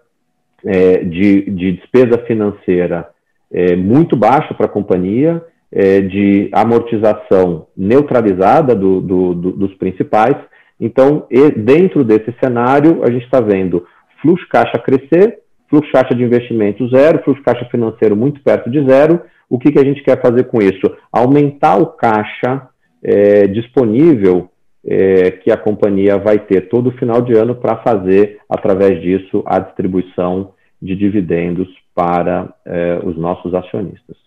[0.64, 3.10] é, de, de, despesa financeira
[3.52, 10.36] é, muito baixa para a companhia, é, de amortização neutralizada do, do, do, dos principais.
[10.80, 13.86] Então, dentro desse cenário, a gente está vendo
[14.22, 19.22] fluxo caixa crescer, fluxo caixa de investimento zero, fluxo caixa financeiro muito perto de zero.
[19.50, 20.96] O que, que a gente quer fazer com isso?
[21.12, 22.68] Aumentar o caixa
[23.08, 24.50] é, disponível
[24.84, 29.60] é, que a companhia vai ter todo final de ano para fazer, através disso, a
[29.60, 34.18] distribuição de dividendos para é, os nossos acionistas.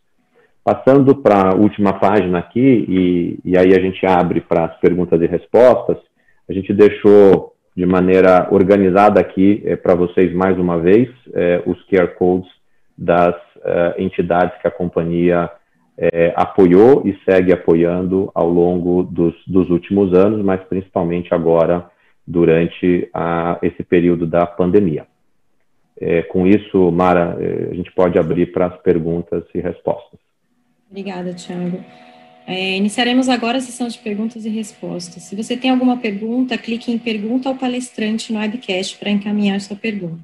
[0.64, 5.20] Passando para a última página aqui, e, e aí a gente abre para as perguntas
[5.20, 5.98] e respostas,
[6.48, 11.84] a gente deixou de maneira organizada aqui é, para vocês mais uma vez é, os
[11.88, 12.48] QR codes
[12.96, 13.34] das
[13.98, 15.50] entidades que a companhia
[15.98, 21.90] é, apoiou e segue apoiando ao longo dos, dos últimos anos, mas principalmente agora
[22.24, 25.06] durante a, esse período da pandemia.
[26.00, 30.20] É, com isso, Mara, é, a gente pode abrir para as perguntas e respostas.
[30.88, 31.84] Obrigada, Thiago.
[32.46, 35.24] É, iniciaremos agora a sessão de perguntas e respostas.
[35.24, 39.76] Se você tem alguma pergunta, clique em Pergunta ao palestrante no webcast para encaminhar sua
[39.76, 40.22] pergunta.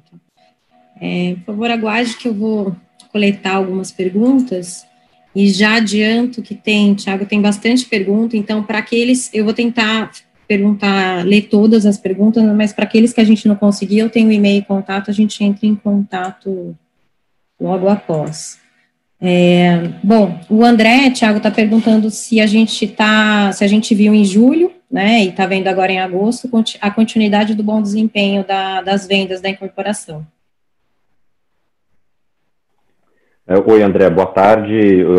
[0.99, 2.75] É, por favor, aguarde que eu vou
[3.11, 4.87] coletar algumas perguntas
[5.35, 10.11] e já adianto que tem, Tiago, tem bastante pergunta, então para aqueles, eu vou tentar
[10.47, 14.31] perguntar, ler todas as perguntas, mas para aqueles que a gente não conseguir, eu tenho
[14.31, 16.75] e-mail e contato, a gente entra em contato
[17.59, 18.59] logo após.
[19.19, 24.13] É, bom, o André, Tiago, está perguntando se a gente tá, se a gente viu
[24.13, 28.81] em julho, né, e está vendo agora em agosto, a continuidade do bom desempenho da,
[28.81, 30.25] das vendas da incorporação.
[33.07, 34.73] É, oi, André, boa tarde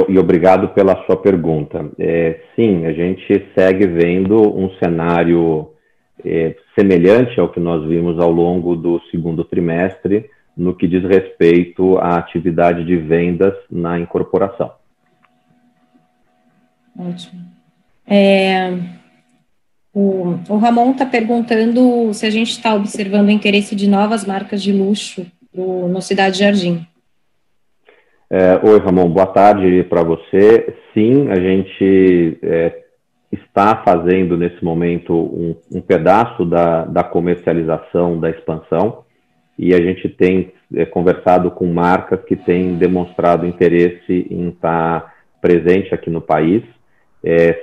[0.09, 1.89] e obrigado pela sua pergunta.
[1.99, 5.71] É, sim, a gente segue vendo um cenário
[6.25, 11.99] é, semelhante ao que nós vimos ao longo do segundo trimestre, no que diz respeito
[11.99, 14.73] à atividade de vendas na incorporação.
[16.99, 17.43] Ótimo.
[18.09, 18.73] É,
[19.93, 24.62] o, o Ramon está perguntando se a gente está observando o interesse de novas marcas
[24.62, 26.87] de luxo no Cidade Jardim.
[28.29, 30.75] É, Oi, Ramon, boa tarde para você.
[30.93, 32.83] Sim, a gente é,
[33.31, 39.05] está fazendo nesse momento um, um pedaço da, da, comercialização, da expansão,
[39.57, 45.95] e a gente tem é, conversado com marcas que têm demonstrado interesse em estar presente
[45.95, 46.65] aqui no país.
[47.23, 47.62] É,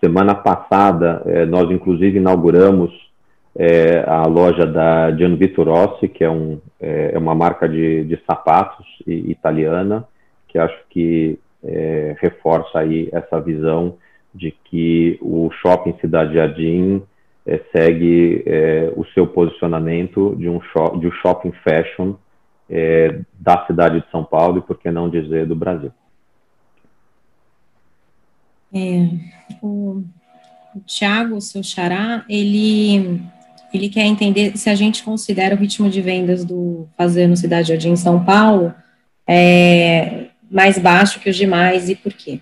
[0.00, 2.90] semana passada, é, nós inclusive inauguramos
[3.54, 8.04] é, a loja da Gian Vitor Rossi, que é, um, é, é uma marca de,
[8.04, 10.06] de sapatos italiana,
[10.48, 13.96] que acho que é, reforça aí essa visão
[14.34, 17.02] de que o shopping Cidade Jardim
[17.46, 22.14] é, segue é, o seu posicionamento de um, shop, de um shopping fashion
[22.70, 25.92] é, da cidade de São Paulo e, por que não dizer, do Brasil.
[28.74, 29.08] É,
[29.60, 30.02] o,
[30.74, 33.20] o seu xará, ele
[33.76, 37.90] ele quer entender se a gente considera o ritmo de vendas do Fazendo Cidade Jardim
[37.90, 38.74] em São Paulo
[39.26, 42.40] é, mais baixo que os demais e por quê.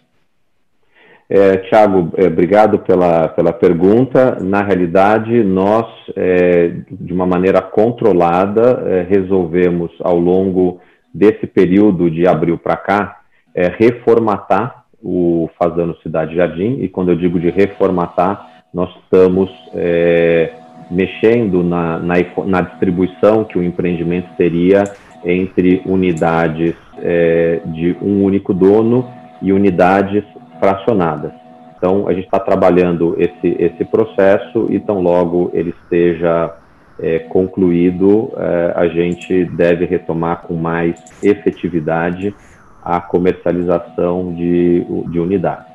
[1.32, 4.38] É, Tiago, é, obrigado pela, pela pergunta.
[4.40, 10.80] Na realidade, nós, é, de uma maneira controlada, é, resolvemos, ao longo
[11.14, 13.20] desse período de abril para cá,
[13.54, 16.78] é, reformatar o Fazendo Cidade Jardim.
[16.80, 20.52] E quando eu digo de reformatar, nós estamos é,
[20.90, 22.14] mexendo na, na,
[22.46, 24.84] na, distribuição que o empreendimento teria
[25.24, 29.08] entre unidades é, de um único dono
[29.40, 30.24] e unidades
[30.58, 31.32] fracionadas.
[31.76, 36.54] Então, a gente está trabalhando esse, esse processo e tão logo ele esteja
[36.98, 42.34] é, concluído, é, a gente deve retomar com mais efetividade
[42.82, 45.70] a comercialização de, de unidades.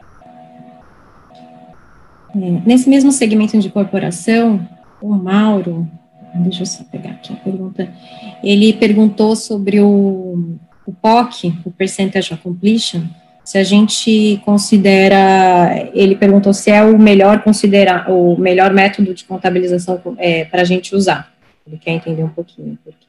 [2.36, 4.60] Nesse mesmo segmento de corporação,
[5.10, 5.88] o Mauro,
[6.36, 7.90] deixa eu só pegar aqui a pergunta,
[8.44, 13.02] ele perguntou sobre o, o POC, o Percentage of Completion,
[13.44, 19.24] se a gente considera, ele perguntou se é o melhor considerar, o melhor método de
[19.24, 21.32] contabilização é, para a gente usar.
[21.68, 23.06] Ele quer entender um pouquinho por quê.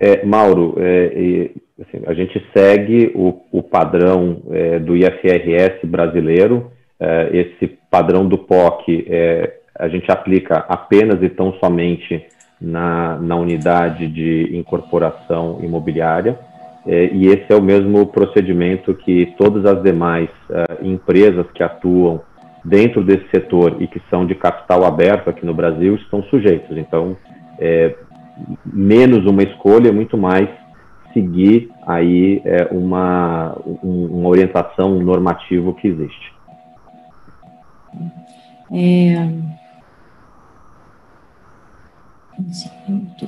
[0.00, 6.72] É, Mauro, é, assim, a gente segue o, o padrão é, do IFRS brasileiro.
[6.98, 12.24] É, esse padrão do POC é, a gente aplica apenas e tão somente
[12.60, 16.38] na, na unidade de incorporação imobiliária.
[16.86, 22.20] É, e esse é o mesmo procedimento que todas as demais uh, empresas que atuam
[22.64, 26.76] dentro desse setor e que são de capital aberto aqui no Brasil estão sujeitos.
[26.76, 27.16] Então,
[27.58, 27.94] é,
[28.64, 30.48] menos uma escolha, muito mais
[31.12, 36.34] seguir aí é, uma, um, uma orientação normativa que existe.
[38.72, 39.65] É...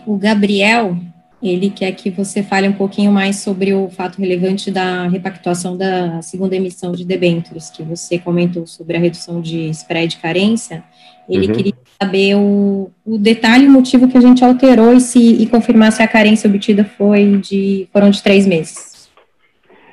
[0.06, 0.96] O Gabriel,
[1.42, 6.20] ele quer que você fale um pouquinho mais sobre o fato relevante da repactuação da
[6.20, 10.82] segunda emissão de debêntures, que você comentou sobre a redução de spread de carência.
[11.28, 11.52] Ele uhum.
[11.52, 15.46] queria saber o, o detalhe e o motivo que a gente alterou e, se, e
[15.46, 19.08] confirmar se a carência obtida foi de, foram de três meses.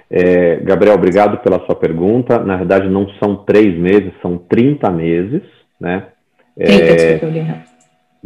[0.09, 2.39] É, Gabriel, obrigado pela sua pergunta.
[2.39, 5.41] Na verdade, não são três meses, são 30 meses,
[5.79, 6.07] né?
[6.55, 7.74] 30, é, desculpa, eu li errado.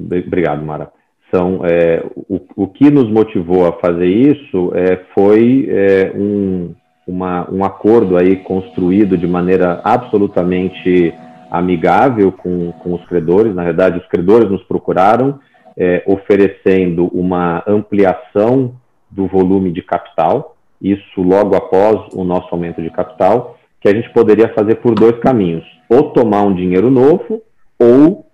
[0.05, 0.91] Obrigado, Mara.
[1.31, 6.73] São, é, o, o que nos motivou a fazer isso é, foi é, um,
[7.05, 11.13] uma, um acordo aí construído de maneira absolutamente
[11.51, 13.53] amigável com, com os credores.
[13.53, 15.39] Na verdade, os credores nos procuraram
[15.77, 18.73] é, oferecendo uma ampliação
[19.09, 24.09] do volume de capital, isso logo após o nosso aumento de capital, que a gente
[24.11, 27.41] poderia fazer por dois caminhos: ou tomar um dinheiro novo,
[27.79, 28.25] ou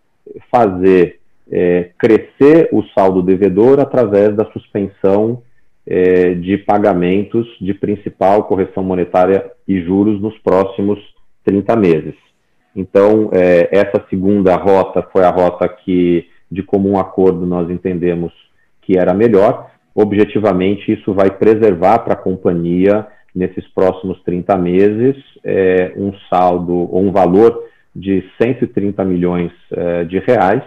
[0.51, 1.20] fazer
[1.52, 5.41] é, crescer o saldo devedor através da suspensão
[5.88, 11.00] é, de pagamentos de principal, correção monetária e juros nos próximos
[11.43, 12.16] 30 meses.
[12.76, 18.34] Então, é, essa segunda rota foi a rota que, de comum acordo, nós entendemos
[18.82, 19.72] que era melhor.
[19.93, 27.04] Objetivamente, isso vai preservar para a companhia, nesses próximos 30 meses, é, um saldo ou
[27.04, 27.64] um valor
[27.96, 30.64] de 130 milhões é, de reais,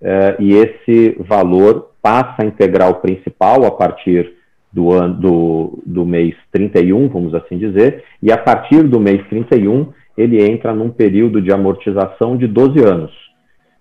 [0.00, 4.32] é, e esse valor passa a integrar o principal a partir
[4.72, 9.92] do, ano, do, do mês 31, vamos assim dizer, e a partir do mês 31
[10.16, 13.28] ele entra num período de amortização de 12 anos.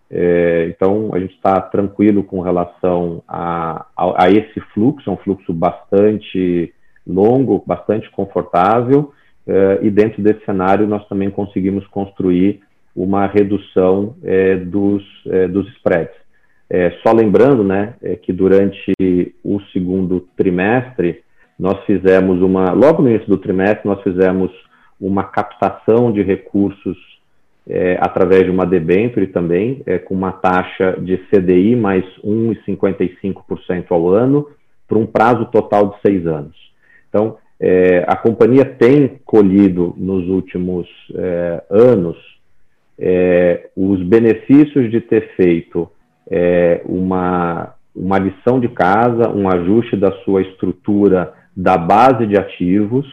[0.10, 5.18] É, então, a gente está tranquilo com relação a, a, a, esse fluxo, é um
[5.18, 6.74] fluxo bastante
[7.06, 9.12] longo, bastante confortável,
[9.46, 12.62] é, e dentro desse cenário nós também conseguimos construir
[12.98, 16.16] uma redução é, dos, é, dos spreads.
[16.68, 18.92] É, só lembrando né, é, que durante
[19.44, 21.22] o segundo trimestre,
[21.58, 24.52] nós fizemos uma, logo no início do trimestre, nós fizemos
[25.00, 26.98] uma captação de recursos
[27.70, 34.10] é, através de uma debênture também, é, com uma taxa de CDI mais 1,55% ao
[34.10, 34.48] ano,
[34.88, 36.56] por um prazo total de seis anos.
[37.10, 37.38] Então,
[38.08, 40.88] a companhia tem colhido nos últimos
[41.70, 42.16] anos
[43.00, 45.90] é, os benefícios de ter feito
[46.30, 53.06] é, uma, uma lição de casa, um ajuste da sua estrutura da base de ativos,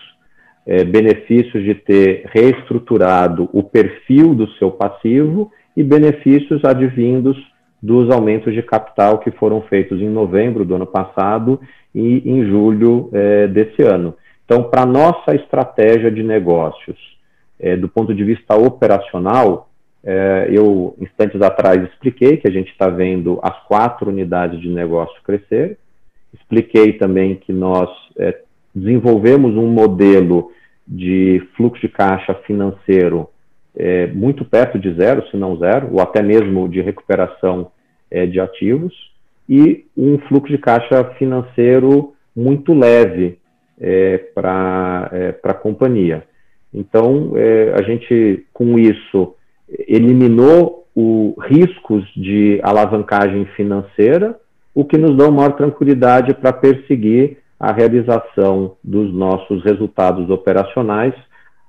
[0.66, 7.36] é, benefícios de ter reestruturado o perfil do seu passivo e benefícios advindos
[7.82, 11.60] dos aumentos de capital que foram feitos em novembro do ano passado
[11.94, 14.14] e em julho é, desse ano.
[14.44, 16.96] Então, para nossa estratégia de negócios,
[17.58, 19.63] é, do ponto de vista operacional,
[20.04, 25.16] é, eu, instantes atrás, expliquei que a gente está vendo as quatro unidades de negócio
[25.22, 25.78] crescer.
[26.32, 27.88] Expliquei também que nós
[28.18, 28.38] é,
[28.74, 30.50] desenvolvemos um modelo
[30.86, 33.30] de fluxo de caixa financeiro
[33.74, 37.70] é, muito perto de zero, se não zero, ou até mesmo de recuperação
[38.10, 38.94] é, de ativos,
[39.48, 43.38] e um fluxo de caixa financeiro muito leve
[43.80, 46.24] é, para é, a companhia.
[46.72, 49.34] Então, é, a gente, com isso,
[49.68, 54.38] eliminou os riscos de alavancagem financeira,
[54.74, 61.14] o que nos dá maior tranquilidade para perseguir a realização dos nossos resultados operacionais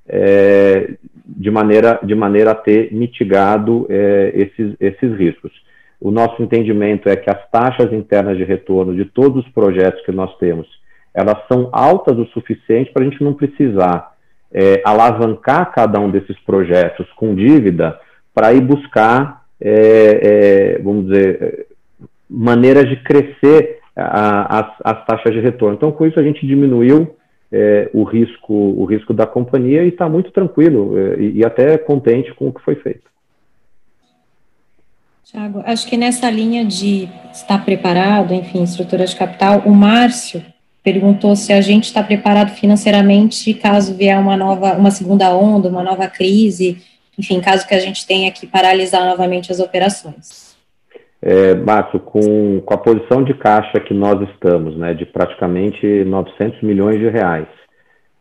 [0.07, 5.51] é, de, maneira, de maneira a ter mitigado é, esses, esses riscos.
[5.99, 10.11] O nosso entendimento é que as taxas internas de retorno de todos os projetos que
[10.11, 10.67] nós temos,
[11.13, 14.14] elas são altas o suficiente para a gente não precisar
[14.57, 17.99] é, alavancar cada um desses projetos com dívida
[18.33, 21.67] para ir buscar, é, é, vamos dizer,
[22.29, 25.75] maneiras de crescer a, as, as, taxas de retorno.
[25.75, 27.17] Então, com isso, a gente diminuiu
[27.51, 31.77] é, o, risco, o risco da companhia e está muito tranquilo é, e, e até
[31.77, 33.03] contente com o que foi feito.
[35.25, 40.41] Tiago, acho que nessa linha de estar preparado, enfim, estrutura de capital, o Márcio
[40.85, 45.81] perguntou se a gente está preparado financeiramente caso vier uma nova, uma segunda onda, uma
[45.81, 46.77] nova crise,
[47.17, 50.55] enfim, caso que a gente tenha que paralisar novamente as operações.
[51.19, 56.61] É, Márcio, com, com a posição de caixa que nós estamos, né, de praticamente 900
[56.61, 57.47] milhões de reais,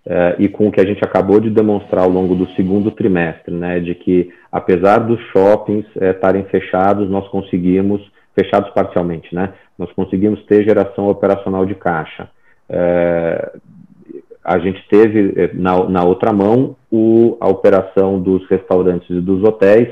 [0.06, 3.52] é, e com o que a gente acabou de demonstrar ao longo do segundo trimestre,
[3.54, 8.00] né, de que apesar dos shoppings é, estarem fechados, nós conseguimos,
[8.34, 12.30] fechados parcialmente, né, nós conseguimos ter geração operacional de caixa.
[12.68, 13.52] É,
[14.44, 19.42] a gente teve eh, na, na outra mão o, a operação dos restaurantes e dos
[19.42, 19.88] hotéis,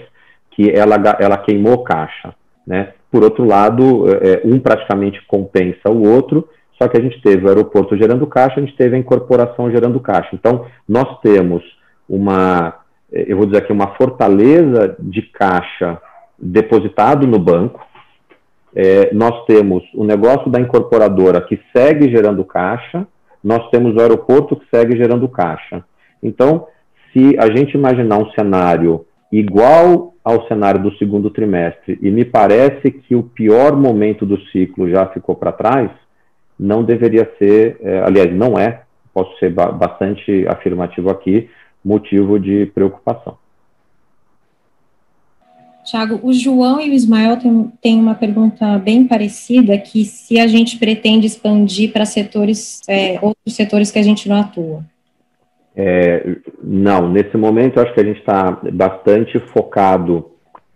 [0.51, 2.35] que ela, ela queimou caixa.
[2.66, 2.93] Né?
[3.11, 6.49] Por outro lado, é, um praticamente compensa o outro,
[6.81, 10.01] só que a gente teve o aeroporto gerando caixa, a gente teve a incorporação gerando
[10.01, 10.31] caixa.
[10.33, 11.62] Então, nós temos
[12.09, 12.75] uma,
[13.11, 16.01] eu vou dizer aqui, uma fortaleza de caixa
[16.39, 17.87] depositado no banco,
[18.75, 23.07] é, nós temos o negócio da incorporadora que segue gerando caixa,
[23.43, 25.85] nós temos o aeroporto que segue gerando caixa.
[26.23, 26.66] Então,
[27.12, 32.91] se a gente imaginar um cenário igual ao cenário do segundo trimestre, e me parece
[32.91, 35.91] que o pior momento do ciclo já ficou para trás,
[36.59, 41.51] não deveria ser, é, aliás, não é, posso ser ba bastante afirmativo aqui,
[41.85, 43.37] motivo de preocupação.
[45.85, 47.37] Tiago, o João e o Ismael
[47.80, 53.55] têm, uma pergunta bem parecida, que se a gente pretende expandir para setores, é, outros
[53.55, 54.85] setores que a gente não atua.
[55.74, 60.30] É, não, nesse momento acho que a gente está bastante focado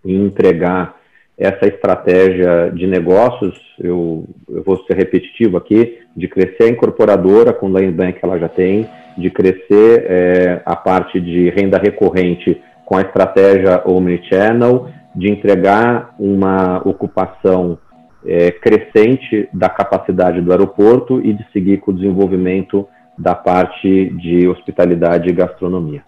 [0.04, 0.96] em entregar
[1.38, 7.66] essa estratégia de negócios, eu, eu, vou ser repetitivo aqui, de crescer a incorporadora com
[7.66, 8.88] o Land Bank que ela já tem,
[9.18, 16.78] de crescer é, a parte de renda recorrente com a estratégia Omnichannel, de entregar uma
[16.88, 17.78] ocupação
[18.24, 22.86] é, crescente da capacidade do aeroporto e de seguir com o desenvolvimento
[23.18, 26.02] da parte de hospitalidade e gastronomia.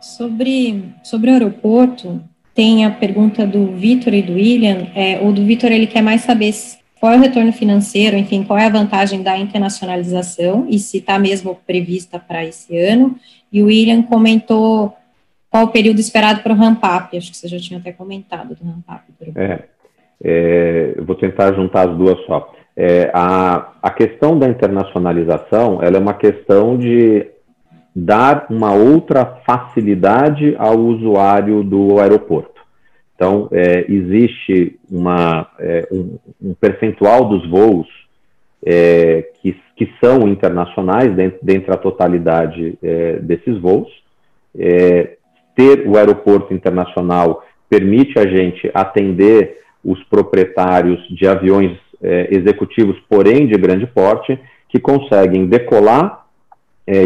[0.00, 2.20] Sobre, sobre o aeroporto,
[2.54, 4.88] tem a pergunta do Vitor e do William.
[4.94, 6.52] É, o do Vitor ele quer mais saber
[7.00, 11.18] qual é o retorno financeiro, enfim, qual é a vantagem da internacionalização e se está
[11.18, 13.16] mesmo prevista para esse ano.
[13.50, 14.94] E o William comentou
[15.48, 18.64] qual o período esperado para o ramp-up, acho que você já tinha até comentado do
[18.64, 19.02] ramp-up.
[19.34, 19.64] É,
[20.22, 22.52] é, eu vou tentar juntar as duas só.
[22.76, 27.26] É, a, a questão da internacionalização, ela é uma questão de
[27.96, 32.59] dar uma outra facilidade ao usuário do aeroporto.
[33.20, 37.86] Então, é, existe uma, é, um, um, percentual dos voos
[38.64, 43.90] é, que, que são internacionais dentro, dentro da totalidade é, desses voos.
[44.58, 45.18] É,
[45.54, 53.46] ter o aeroporto internacional permite a gente atender os proprietários de aviões é, executivos, porém
[53.46, 54.40] de grande porte,
[54.70, 56.24] que conseguem decolar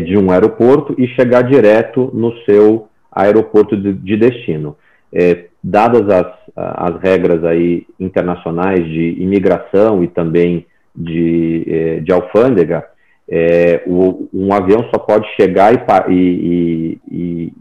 [0.06, 4.76] de um aeroporto e chegar direto no seu aeroporto de, de destino.
[5.12, 12.86] É, dadas as, as regras aí internacionais de imigração e também de, é, de alfândega,
[13.26, 17.52] é, o, um avião só pode chegar e, e, e,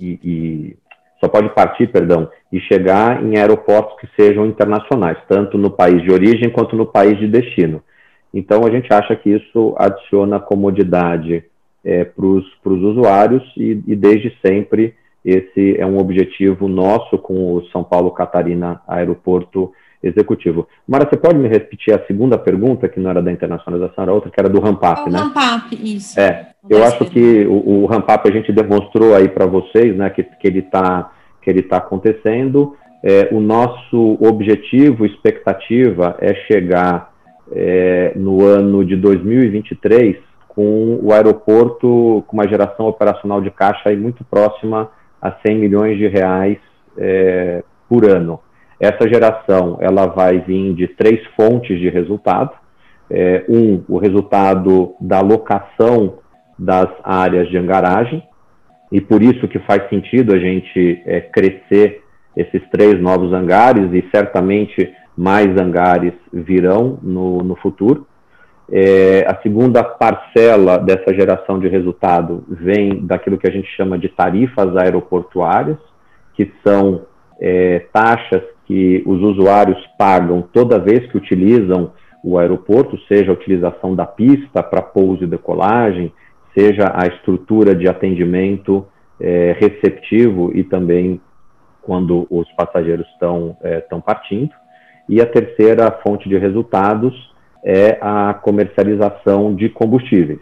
[0.00, 0.76] e,
[1.20, 6.10] só pode partir, perdão, e chegar em aeroportos que sejam internacionais, tanto no país de
[6.10, 7.82] origem quanto no país de destino.
[8.32, 11.44] Então, a gente acha que isso adiciona comodidade
[11.84, 14.94] é, para os usuários e, desde sempre,
[15.24, 20.66] esse é um objetivo nosso com o São Paulo Catarina Aeroporto executivo.
[20.86, 24.30] Mara, você pode me repetir a segunda pergunta, que não era da internacionalização, era outra,
[24.30, 25.18] que era do ramp-up, né?
[25.18, 26.18] Ramp-up, isso.
[26.18, 30.24] É, eu acho que o, o ramp-up a gente demonstrou aí para vocês, né, que,
[30.24, 32.76] que ele está que ele tá acontecendo.
[33.02, 37.12] É, o nosso objetivo, expectativa é chegar
[37.50, 40.16] é, no ano de 2023
[40.46, 44.88] com o aeroporto com uma geração operacional de caixa aí muito próxima
[45.22, 46.58] a 100 milhões de reais
[46.98, 48.40] é, por ano.
[48.80, 52.50] Essa geração ela vai vir de três fontes de resultado.
[53.08, 56.18] É, um, o resultado da locação
[56.58, 58.22] das áreas de hangaragem,
[58.90, 62.02] e por isso que faz sentido a gente é, crescer
[62.36, 68.06] esses três novos hangares, e certamente mais hangares virão no, no futuro.
[68.74, 74.08] É, a segunda parcela dessa geração de resultado vem daquilo que a gente chama de
[74.08, 75.76] tarifas aeroportuárias,
[76.32, 77.02] que são
[77.38, 81.92] é, taxas que os usuários pagam toda vez que utilizam
[82.24, 86.10] o aeroporto, seja a utilização da pista para pouso e decolagem,
[86.56, 88.86] seja a estrutura de atendimento
[89.20, 91.20] é, receptivo e também
[91.82, 94.52] quando os passageiros estão é, partindo.
[95.06, 97.31] E a terceira fonte de resultados
[97.64, 100.40] é a comercialização de combustíveis.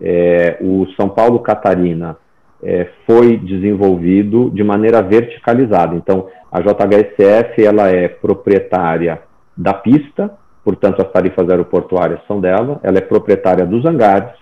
[0.00, 2.16] É, o São Paulo Catarina
[2.62, 5.94] é, foi desenvolvido de maneira verticalizada.
[5.96, 9.20] Então, a JHSF ela é proprietária
[9.56, 10.30] da pista,
[10.64, 14.32] portanto, as tarifas aeroportuárias são dela, ela é proprietária dos hangares,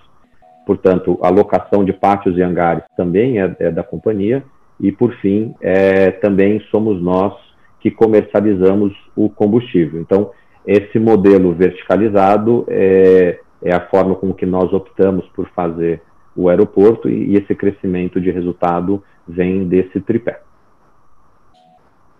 [0.67, 4.43] portanto, a locação de pátios e hangares também é, é da companhia,
[4.79, 7.35] e, por fim, é, também somos nós
[7.81, 10.01] que comercializamos o combustível.
[10.01, 10.31] Então,
[10.67, 16.03] esse modelo verticalizado é, é a forma com que nós optamos por fazer
[16.35, 20.41] o aeroporto e, e esse crescimento de resultado vem desse tripé.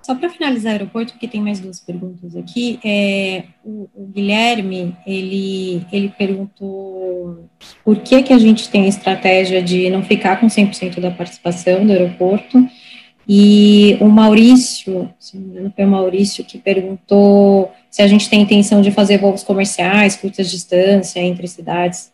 [0.07, 4.97] Só para finalizar o aeroporto, porque tem mais duas perguntas aqui, é, o, o, Guilherme,
[5.05, 7.49] ele, ele perguntou
[7.85, 11.85] por que, que a gente tem a estratégia de não ficar com 100% da participação
[11.85, 12.57] do aeroporto,
[13.29, 18.31] e o Maurício, se não me engano foi o Maurício que perguntou se a gente
[18.31, 22.13] tem intenção de fazer voos comerciais, curtas distância, entre cidades.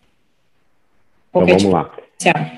[1.29, 1.91] Então vamos tipo lá.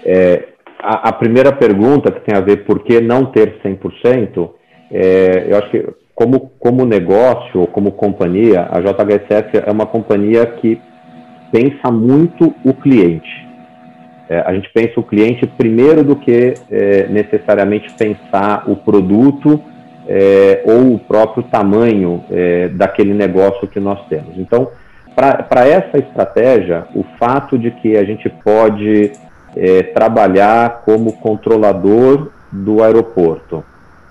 [0.04, 0.48] É,
[0.78, 4.50] a, a, primeira pergunta, que tem a ver por que não ter 100%,
[4.90, 10.46] é, eu acho que como, como negócio, ou como companhia, a JHSF é uma companhia
[10.46, 10.80] que
[11.50, 13.44] pensa muito o cliente.
[14.28, 19.60] É, a gente pensa o cliente primeiro do que é, necessariamente pensar o produto
[20.06, 24.38] é, ou o próprio tamanho é, daquele negócio que nós temos.
[24.38, 24.70] Então,
[25.14, 29.12] para essa estratégia, o fato de que a gente pode
[29.56, 33.64] é, trabalhar como controlador do aeroporto,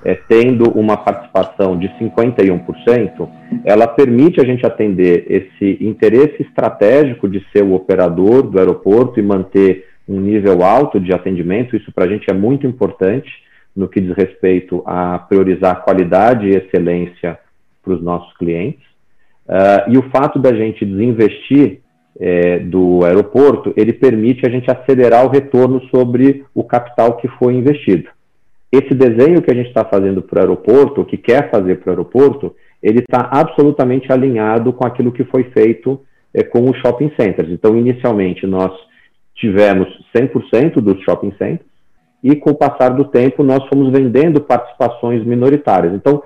[0.06, 3.28] é, tendo uma participação de 51%,
[3.64, 9.24] ela permite a gente atender esse interesse estratégico de ser o operador do aeroporto e
[9.24, 11.76] manter um nível alto de atendimento.
[11.76, 13.30] Isso para a gente é muito importante
[13.76, 17.40] no que diz respeito a priorizar qualidade e excelência
[17.82, 18.84] para os nossos clientes.
[19.48, 21.82] Uh, e o fato da gente desinvestir
[22.20, 27.56] é, do aeroporto, ele permite a gente acelerar o retorno sobre o capital que foi
[27.56, 28.08] investido.
[28.72, 31.92] Esse desenho que a gente está fazendo para o aeroporto, que quer fazer para o
[31.92, 36.02] aeroporto, ele está absolutamente alinhado com aquilo que foi feito
[36.34, 37.50] é, com os shopping centers.
[37.50, 38.72] Então, inicialmente, nós
[39.36, 41.74] tivemos 100% dos shopping centers
[42.24, 45.94] e, com o passar do tempo, nós fomos vendendo participações minoritárias.
[45.94, 46.24] Então,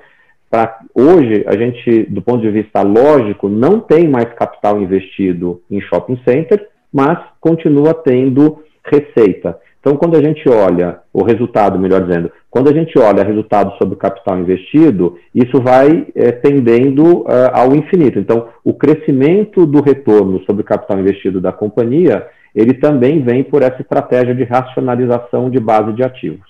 [0.93, 6.19] hoje, a gente, do ponto de vista lógico, não tem mais capital investido em shopping
[6.27, 9.57] center, mas continua tendo receita.
[9.79, 13.71] Então, quando a gente olha o resultado, melhor dizendo, quando a gente olha o resultado
[13.77, 18.19] sobre o capital investido, isso vai é, tendendo uh, ao infinito.
[18.19, 22.27] Então, o crescimento do retorno sobre o capital investido da companhia,
[22.57, 26.47] ele também vem por essa estratégia de racionalização de base de ativos.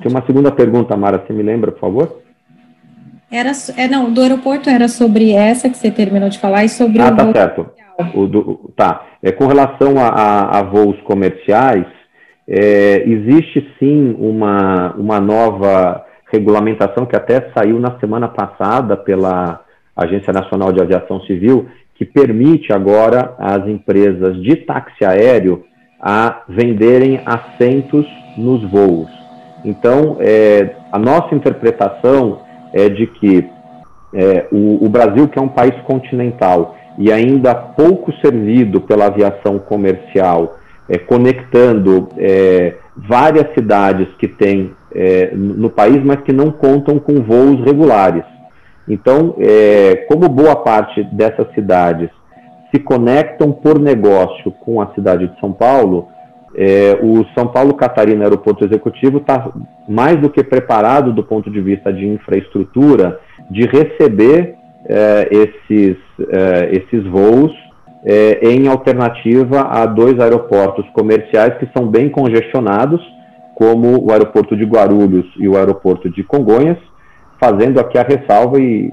[0.00, 2.22] Tem uma segunda pergunta, Mara, você me lembra, por favor?
[3.28, 7.00] Era, é, não, do aeroporto era sobre essa que você terminou de falar e sobre
[7.00, 7.08] ah, o.
[7.08, 7.66] Ah, tá certo.
[8.14, 9.06] O do, tá.
[9.20, 11.86] É, com relação a, a, a voos comerciais,
[12.46, 19.64] é, existe sim uma, uma nova regulamentação que até saiu na semana passada pela
[19.96, 21.68] Agência Nacional de Aviação Civil,
[22.00, 25.64] que permite agora às empresas de táxi aéreo
[26.00, 28.06] a venderem assentos
[28.38, 29.10] nos voos.
[29.62, 32.40] Então, é, a nossa interpretação
[32.72, 33.46] é de que
[34.14, 39.58] é, o, o, Brasil, que é um país continental e ainda pouco servido pela aviação
[39.58, 40.56] comercial,
[40.88, 47.16] é, conectando é, várias cidades que tem é, no país, mas que não contam com
[47.16, 48.24] voos regulares.
[48.88, 52.10] Então, é, como boa parte dessas cidades
[52.74, 56.08] se conectam por negócio com a cidade de São Paulo,
[56.54, 59.52] é, o São Paulo Catarina Aeroporto Executivo está
[59.88, 63.20] mais do que preparado do ponto de vista de infraestrutura
[63.50, 64.56] de receber
[64.86, 65.96] é, esses,
[66.28, 67.52] é, esses voos
[68.04, 73.00] é, em alternativa a dois aeroportos comerciais que são bem congestionados,
[73.54, 76.78] como o aeroporto de Guarulhos e o aeroporto de Congonhas,
[77.40, 78.92] fazendo aqui a ressalva e,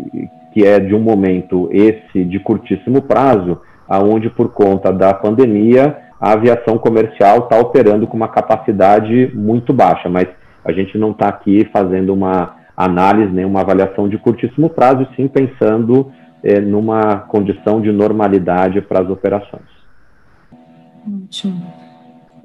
[0.54, 6.32] que é de um momento esse de curtíssimo prazo, aonde por conta da pandemia a
[6.32, 10.28] aviação comercial está operando com uma capacidade muito baixa, mas
[10.66, 15.28] a gente não está aqui fazendo uma análise, nem uma avaliação de curtíssimo prazo, sim
[15.28, 16.12] pensando
[16.44, 19.78] é, numa condição de normalidade para as operações.
[21.24, 21.87] Ótimo.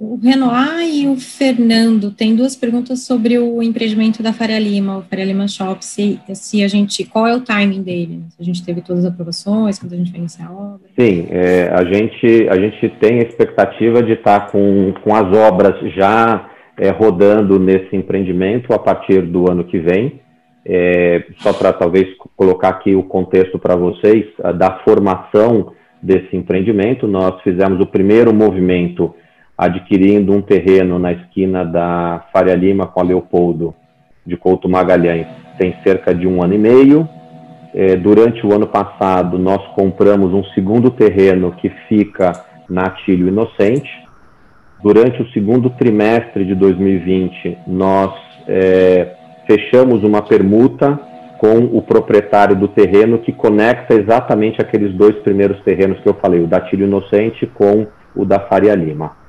[0.05, 5.03] O Renoir e o Fernando têm duas perguntas sobre o empreendimento da Faria Lima, o
[5.03, 8.25] Faria Lima Shop, se, se a gente, qual é o timing dele?
[8.31, 10.81] Se a gente teve todas as aprovações, quando a gente vai iniciar a obra?
[10.99, 15.79] Sim, é, a, gente, a gente tem a expectativa de estar com, com as obras
[15.95, 20.21] já é, rodando nesse empreendimento a partir do ano que vem.
[20.67, 24.27] É, só para talvez colocar aqui o contexto para vocês
[24.59, 25.73] da formação
[26.03, 29.15] desse empreendimento, nós fizemos o primeiro movimento
[29.65, 33.75] adquirindo um terreno na esquina da Faria Lima com a Leopoldo
[34.27, 35.27] de Couto Magalhães
[35.59, 37.09] tem cerca de um ano e meio.
[37.75, 42.33] É, durante o ano passado, nós compramos um segundo terreno que fica
[42.69, 43.91] na Atílio Inocente.
[44.83, 48.13] Durante o segundo trimestre de 2020, nós
[48.49, 49.15] é,
[49.47, 50.99] fechamos uma permuta
[51.39, 56.41] com o proprietário do terreno que conecta exatamente aqueles dois primeiros terrenos que eu falei,
[56.41, 59.22] o da Atílio Inocente com o da Faria Lima.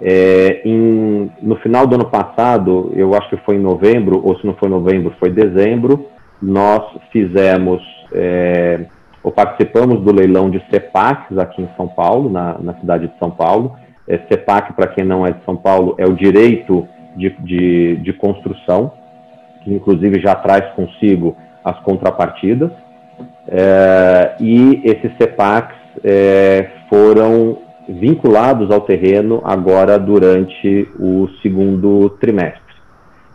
[0.00, 4.46] É, em, no final do ano passado, eu acho que foi em novembro, ou se
[4.46, 6.06] não foi novembro, foi dezembro,
[6.40, 7.82] nós fizemos,
[8.12, 8.86] é,
[9.22, 13.30] ou participamos do leilão de CEPACs aqui em São Paulo, na, na cidade de São
[13.30, 13.76] Paulo.
[14.06, 16.86] É, CEPAC, para quem não é de São Paulo, é o direito
[17.16, 18.92] de, de, de construção,
[19.62, 22.70] que inclusive já traz consigo as contrapartidas.
[23.48, 27.58] É, e esses CEPACs é, foram
[27.88, 32.62] vinculados ao terreno agora durante o segundo trimestre.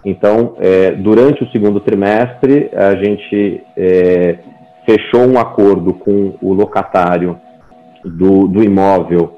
[0.03, 4.39] Então, é, durante o segundo trimestre, a gente é,
[4.85, 7.39] fechou um acordo com o locatário
[8.03, 9.37] do, do, imóvel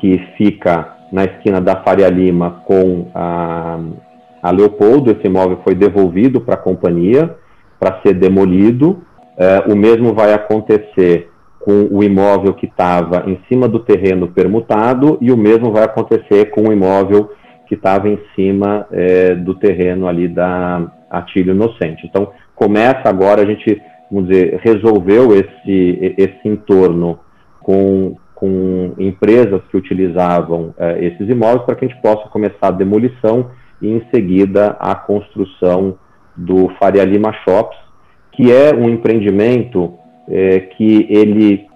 [0.00, 3.78] que fica na esquina da Faria Lima com a,
[4.42, 5.12] a Leopoldo.
[5.12, 7.36] Esse imóvel foi devolvido para a companhia
[7.78, 9.02] para ser demolido.
[9.36, 11.31] É, o mesmo vai acontecer
[11.62, 16.50] com o imóvel que estava em cima do terreno permutado e o mesmo vai acontecer
[16.50, 17.30] com o imóvel
[17.66, 22.04] que estava em cima é, do terreno ali da Atílio Inocente.
[22.04, 27.20] Então, começa agora, a gente, vamos dizer, resolveu esse, esse entorno
[27.60, 32.72] com, com empresas que utilizavam é, esses imóveis para que a gente possa começar a
[32.72, 33.50] demolição
[33.80, 35.94] e, em seguida, a construção
[36.36, 37.78] do Faria Lima Shops,
[38.32, 40.01] que é um empreendimento
[40.32, 41.66] é, que ele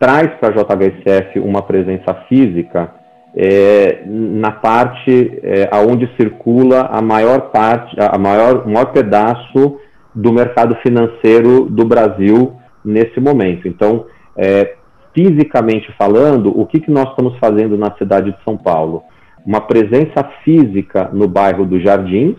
[0.00, 2.94] traz para a JHSF uma presença física
[3.36, 9.78] é, na parte é, aonde circula a maior parte, a maior, o maior pedaço
[10.14, 13.68] do mercado financeiro do Brasil nesse momento.
[13.68, 14.76] Então, é,
[15.14, 19.02] fisicamente falando, o que, que nós estamos fazendo na cidade de São Paulo?
[19.44, 22.36] Uma presença física no bairro dos Jardins,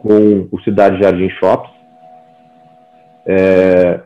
[0.00, 1.70] com o Cidade Jardim Shops,
[3.26, 4.00] é,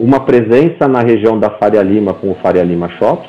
[0.00, 3.28] uma presença na região da Faria Lima com o Faria Lima Shops.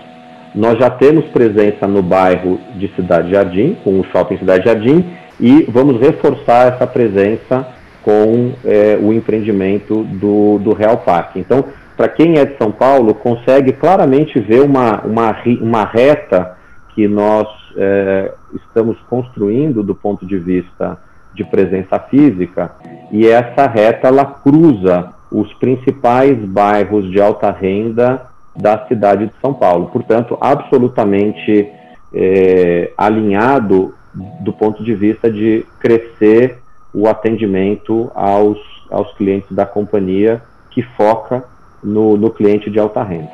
[0.55, 5.05] Nós já temos presença no bairro de Cidade Jardim, com o Shopping Cidade Jardim,
[5.38, 7.67] e vamos reforçar essa presença
[8.01, 11.39] com é, o empreendimento do, do Real Parque.
[11.39, 11.65] Então,
[11.97, 16.57] para quem é de São Paulo, consegue claramente ver uma, uma, uma reta
[16.95, 20.97] que nós é, estamos construindo do ponto de vista
[21.34, 22.72] de presença física,
[23.11, 29.53] e essa reta ela cruza os principais bairros de alta renda da cidade de São
[29.53, 29.88] Paulo.
[29.88, 31.69] Portanto, absolutamente
[32.13, 33.93] é, alinhado
[34.41, 36.59] do ponto de vista de crescer
[36.93, 38.59] o atendimento aos,
[38.89, 41.45] aos clientes da companhia que foca
[41.82, 43.32] no, no cliente de alta renda.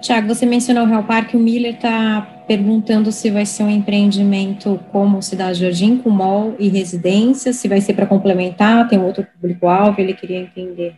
[0.00, 4.80] Tiago, você mencionou o Real Parque, o Miller está perguntando se vai ser um empreendimento
[4.90, 10.00] como Cidade Jardim, com mall e residência, se vai ser para complementar, tem outro público-alvo,
[10.00, 10.94] ele queria entender.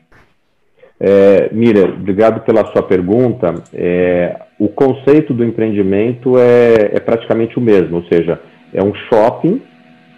[0.99, 3.53] É, Mira, obrigado pela sua pergunta.
[3.75, 8.41] É, o conceito do empreendimento é, é, praticamente o mesmo, ou seja,
[8.73, 9.61] é um shopping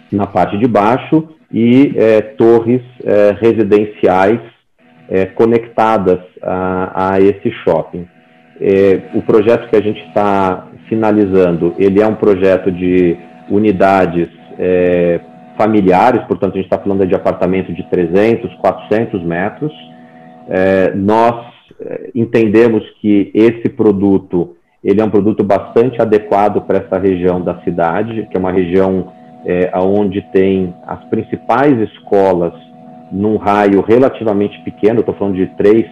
[0.09, 4.39] na parte de baixo e é, torres é, residenciais
[5.09, 8.07] é, conectadas a, a, esse shopping.
[9.13, 13.17] o projeto que a gente está finalizando, ele é um projeto de
[13.49, 14.27] unidades
[14.57, 15.19] é,
[15.57, 19.71] familiares, portanto, a gente está falando de apartamento de 300, 400 metros.
[20.47, 21.45] É, nós
[21.79, 24.55] é, entendemos que esse produto
[24.85, 29.11] ele é um produto bastante adequado para essa região da cidade, que é uma região
[29.43, 32.53] é, onde tem as principais escolas
[33.11, 35.85] num raio relativamente pequeno, estou falando de 3,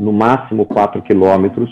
[0.00, 1.70] no máximo 4 quilômetros,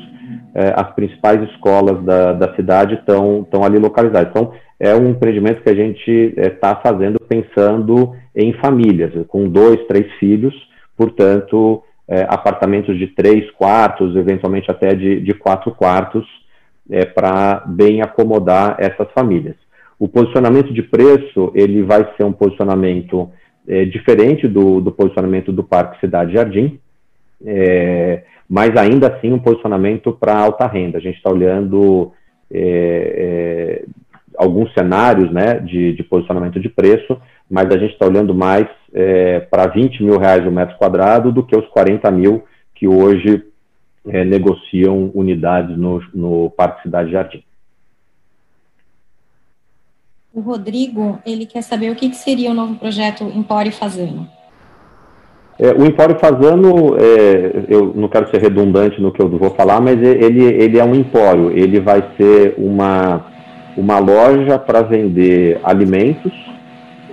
[0.55, 4.31] é, as principais escolas da, da cidade estão, ali localizadas.
[4.31, 9.85] Então, é um empreendimento que a gente está é, fazendo pensando em famílias, com dois,
[9.87, 10.55] três filhos,
[10.97, 16.27] portanto, é, apartamentos de três quartos, eventualmente até de, de quatro quartos,
[16.91, 19.55] é, para bem acomodar essas famílias.
[19.99, 23.31] O posicionamento de preço, ele vai ser um posicionamento
[23.69, 26.81] é, diferente do, do posicionamento do Parque Cidade Jardim,
[27.45, 30.99] é, mas ainda assim um posicionamento para alta renda.
[30.99, 32.11] A gente está olhando
[32.51, 33.85] é, é,
[34.37, 37.17] alguns cenários né, de, de, posicionamento de preço,
[37.49, 41.47] mas a gente está olhando mais é, para 20 mil reais o metro quadrado do
[41.47, 42.43] que os 40 mil
[42.75, 43.45] que hoje
[44.09, 47.45] é, negociam unidades no, no Parque Cidade Jardim.
[50.35, 54.29] O Rodrigo, ele quer saber o que, que seria o novo projeto Empório Fazano.
[55.63, 59.79] É, o Empório Fazano, é, eu não quero ser redundante no que eu vou falar,
[59.79, 63.27] mas ele, ele é um empório, ele vai ser uma,
[63.77, 66.33] uma loja para vender alimentos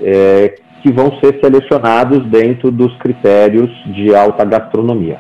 [0.02, 5.20] é, que vão ser selecionados dentro dos critérios de alta gastronomia.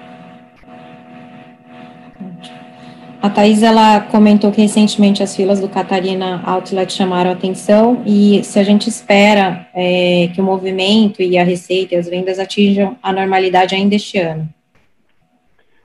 [3.28, 8.58] A Thais, ela comentou que recentemente as filas do Catarina Outlet chamaram atenção e se
[8.58, 13.12] a gente espera é, que o movimento e a receita e as vendas atinjam a
[13.12, 14.48] normalidade ainda este ano.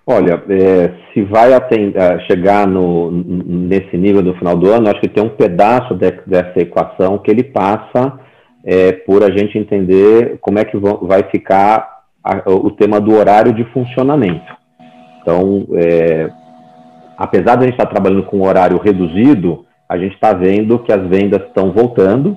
[0.06, 5.08] Olha, é, se vai atender, chegar no, nesse nível no final do ano, acho que
[5.08, 8.20] tem um pedaço de, dessa equação que ele passa
[8.64, 13.52] é, por a gente entender como é que vai ficar a, o tema do horário
[13.52, 14.62] de funcionamento.
[15.20, 16.30] Então, é,
[17.22, 20.92] apesar de a gente estar trabalhando com um horário reduzido, a gente está vendo que
[20.92, 22.36] as vendas estão voltando.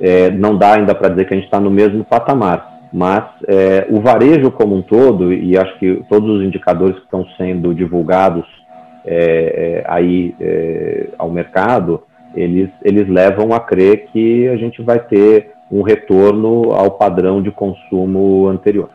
[0.00, 3.86] É, não dá ainda para dizer que a gente está no mesmo patamar, mas é,
[3.90, 8.46] o varejo como um todo, e acho que todos os indicadores que estão sendo divulgados
[9.04, 12.02] é, é aí é, ao mercado,
[12.34, 17.50] eles, eles levam a crer que a gente vai ter um retorno ao padrão de
[17.50, 18.88] consumo anterior.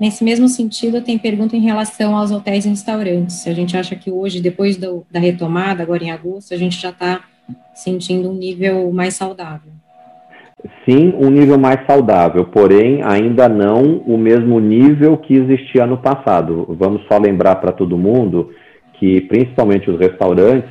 [0.00, 3.46] Nesse mesmo sentido, tem pergunta em relação aos hotéis e restaurantes.
[3.48, 6.90] A gente acha que hoje, depois do, da retomada, agora em agosto, a gente já
[6.90, 7.20] está
[7.74, 9.72] sentindo um nível mais saudável.
[10.84, 16.66] Sim, um nível mais saudável, porém ainda não o mesmo nível que existia no passado.
[16.78, 18.50] Vamos só lembrar para todo mundo
[18.94, 20.70] que, principalmente os restaurantes,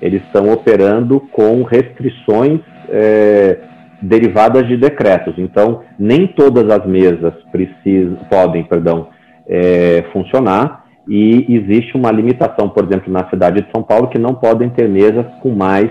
[0.00, 3.58] eles estão operando com restrições é,
[4.02, 5.34] derivadas de decretos.
[5.38, 9.08] Então, nem todas as mesas precisam, podem, perdão,
[9.48, 14.34] é, funcionar e existe uma limitação, por exemplo, na cidade de São Paulo, que não
[14.34, 15.90] podem ter mesas com mais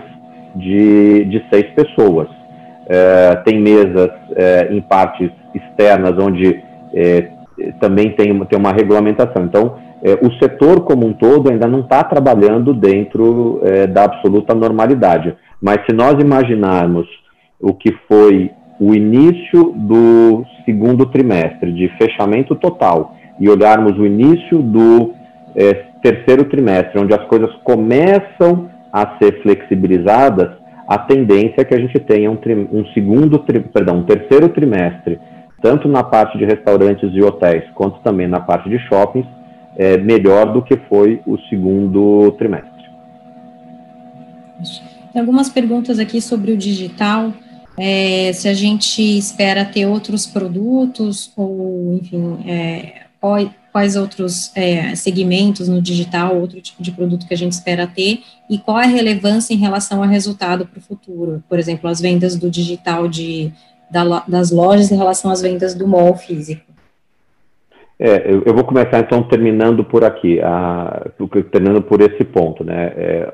[0.55, 2.27] de, de seis pessoas.
[2.87, 6.61] É, tem mesas é, em partes externas onde
[6.93, 7.29] é,
[7.79, 9.45] também tem, tem uma regulamentação.
[9.45, 14.53] Então, é, o setor como um todo ainda não está trabalhando dentro é, da absoluta
[14.53, 15.35] normalidade.
[15.61, 17.07] Mas se nós imaginarmos
[17.65, 24.61] o que foi o início do segundo trimestre, de fechamento total, e olharmos o início
[24.61, 25.15] do
[25.55, 30.51] é, terceiro trimestre, onde as coisas começam a ser flexibilizadas,
[30.87, 32.37] a tendência é que a gente tenha um,
[32.71, 35.19] um segundo, perdão, um terceiro trimestre,
[35.59, 39.25] tanto na parte de restaurantes e hotéis, quanto também na parte de shoppings,
[39.75, 42.69] é, melhor do que foi o segundo trimestre.
[45.11, 47.33] Tem algumas perguntas aqui sobre o digital
[47.77, 53.05] é, se a gente espera ter outros produtos, ou, enfim, é,
[53.71, 58.19] quais, outros é, segmentos no digital, outro tipo de produto que a gente espera ter,
[58.49, 61.43] e qual é a relevância em relação ao resultado para o futuro.
[61.49, 63.51] Por exemplo, as vendas do digital de,
[63.91, 66.63] da, das lojas em relação às vendas do mall físico.
[67.99, 71.09] É, eu, eu, vou começar então terminando por aqui, a,
[71.49, 72.91] terminando por esse ponto, né?
[72.95, 73.33] É,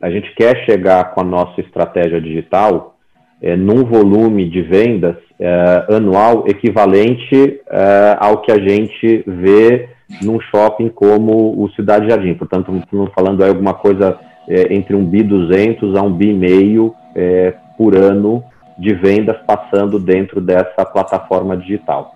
[0.00, 2.95] a gente quer chegar com a nossa estratégia digital
[3.40, 9.88] é, num volume de vendas é, anual equivalente é, ao que a gente vê
[10.22, 12.34] num shopping como o Cidade Jardim.
[12.34, 14.18] Portanto, estamos falando aí alguma coisa
[14.48, 18.42] é, entre um bi 200 a um bi meio é, por ano
[18.78, 22.14] de vendas passando dentro dessa plataforma digital.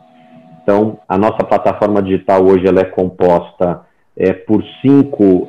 [0.62, 3.80] Então, a nossa plataforma digital hoje ela é composta
[4.16, 5.48] é, por cinco,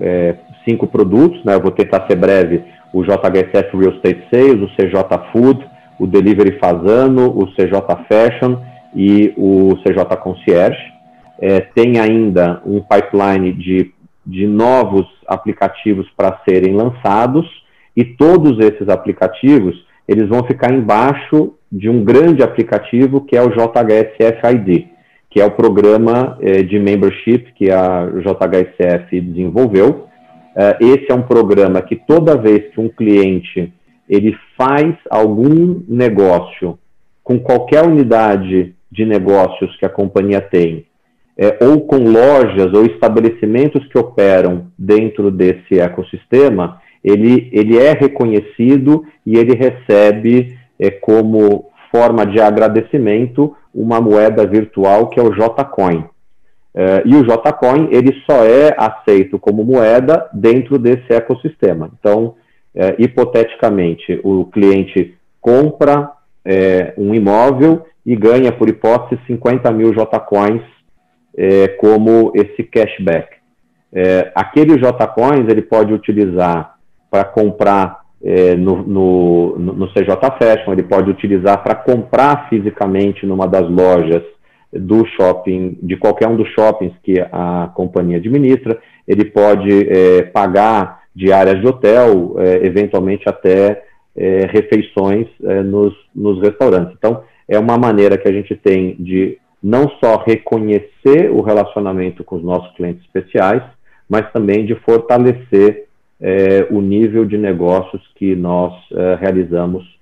[0.64, 1.56] cinco produtos, né?
[1.56, 2.64] Eu vou tentar ser breve
[2.94, 5.66] o JHSF Real Estate Sales, o CJ Food,
[6.00, 7.74] o Delivery Fazano, o CJ
[8.10, 8.58] Fashion
[8.96, 10.80] e o CJ Concierge.
[11.40, 13.92] É, tem ainda um pipeline de,
[14.26, 17.46] de novos aplicativos para serem lançados
[17.96, 19.76] e todos esses aplicativos
[20.08, 24.88] eles vão ficar embaixo de um grande aplicativo que é o JHSF ID,
[25.30, 30.08] que é o programa é, de membership que a JHSF desenvolveu
[30.80, 33.74] esse é um programa que toda vez que um cliente
[34.10, 36.78] ele faz algum negócio
[37.24, 40.86] com qualquer unidade de negócios que a companhia tem,
[41.38, 49.06] é, ou com lojas ou estabelecimentos que operam dentro desse ecossistema, ele, ele é reconhecido
[49.26, 56.04] e ele recebe é, como forma de agradecimento uma moeda virtual que é o JCoin.
[56.74, 61.92] Uh, e o JCoin ele só é aceito como moeda dentro desse ecossistema.
[62.00, 62.36] Então,
[62.74, 66.12] uh, hipoteticamente, o cliente compra uh,
[66.98, 70.64] um imóvel e ganha, por hipótese, 50 mil JCoins
[71.80, 73.38] como esse cashback.
[74.36, 76.76] aquele JCoins ele pode utilizar
[77.10, 78.02] para comprar
[78.58, 84.24] no, no, no, CJ Fashion, ele pode utilizar para comprar fisicamente numa das lojas
[84.74, 91.02] do shopping, de qualquer um dos shoppings que a companhia administra, ele pode é, pagar
[91.16, 93.84] diárias de hotel, é, eventualmente até
[94.16, 96.96] é, refeições é, nos, nos restaurantes.
[96.98, 102.38] Então, é uma maneira que a gente tem de não só reconhecer o relacionamento com
[102.38, 103.62] os nossos clientes especiais,
[104.10, 105.86] mas também de fortalecer
[106.20, 110.00] é, o nível de negócios que nós é, realizamos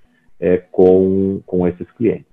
[0.72, 2.28] com, com esses clientes.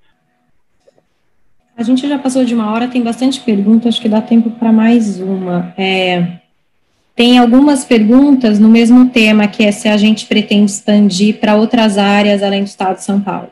[1.77, 4.73] A gente já passou de uma hora, tem bastante perguntas, acho que dá tempo para
[4.73, 5.75] mais uma.
[5.77, 6.27] É,
[7.15, 11.99] tem algumas perguntas no mesmo tema, que é se a gente pretende expandir para outras
[11.99, 13.49] áreas além do estado de São Paulo.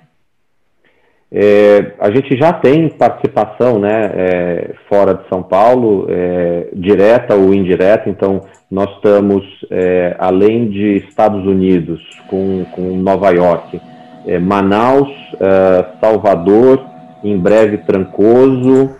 [1.31, 7.53] É, a gente já tem participação né, é, fora de São Paulo, é, direta ou
[7.53, 13.79] indireta, então nós estamos, é, além de Estados Unidos, com, com Nova York,
[14.27, 16.93] é, Manaus, é, Salvador,
[17.25, 18.91] em breve Trancoso,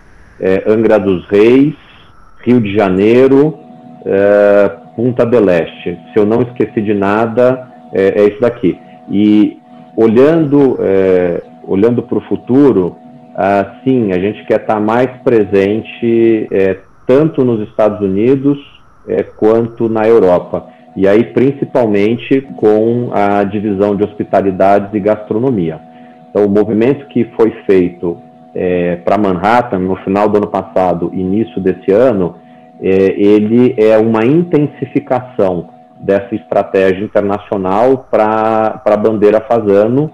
[0.67, 1.75] Angra dos Reis,
[2.43, 3.57] Rio de Janeiro,
[4.95, 5.97] Punta del Este.
[6.11, 8.77] Se eu não esqueci de nada, é, isso daqui.
[9.09, 9.57] E
[9.95, 10.77] olhando
[11.67, 12.95] olhando para o futuro,
[13.35, 18.57] ah, sim, a gente quer estar tá mais presente é, tanto nos Estados Unidos
[19.07, 20.67] é, quanto na Europa.
[20.95, 25.79] E aí, principalmente com a divisão de hospitalidades e gastronomia.
[26.35, 28.17] Então, o movimento que foi feito
[28.53, 32.35] é, para Manhattan no final do ano passado, início desse ano,
[32.81, 40.11] é, ele é uma intensificação dessa estratégia internacional para a bandeira Fazano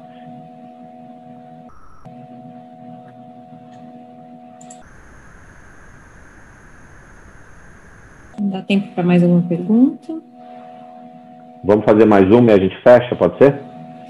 [8.39, 10.19] Dá tempo para mais alguma pergunta?
[11.63, 13.59] Vamos fazer mais uma e a gente fecha, pode ser?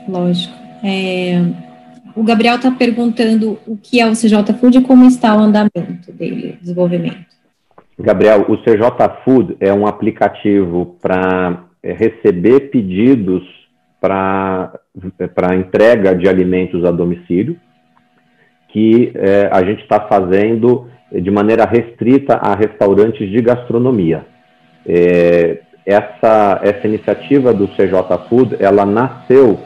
[0.09, 0.55] Lógico.
[0.83, 1.70] É,
[2.15, 6.11] o Gabriel está perguntando o que é o CJ Food e como está o andamento
[6.11, 7.31] dele, desenvolvimento.
[7.99, 13.43] Gabriel, o CJ Food é um aplicativo para é, receber pedidos
[13.99, 14.73] para
[15.55, 17.55] entrega de alimentos a domicílio,
[18.69, 24.25] que é, a gente está fazendo de maneira restrita a restaurantes de gastronomia.
[24.87, 29.59] É, essa, essa iniciativa do CJ Food, ela nasceu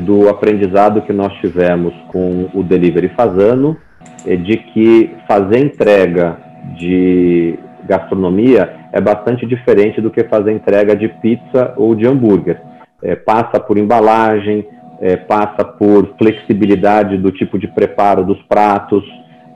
[0.00, 3.76] do aprendizado que nós tivemos com o Delivery Fazano,
[4.24, 6.38] de que fazer entrega
[6.78, 12.60] de gastronomia é bastante diferente do que fazer entrega de pizza ou de hambúrguer.
[13.02, 14.66] É, passa por embalagem,
[15.00, 19.04] é, passa por flexibilidade do tipo de preparo dos pratos,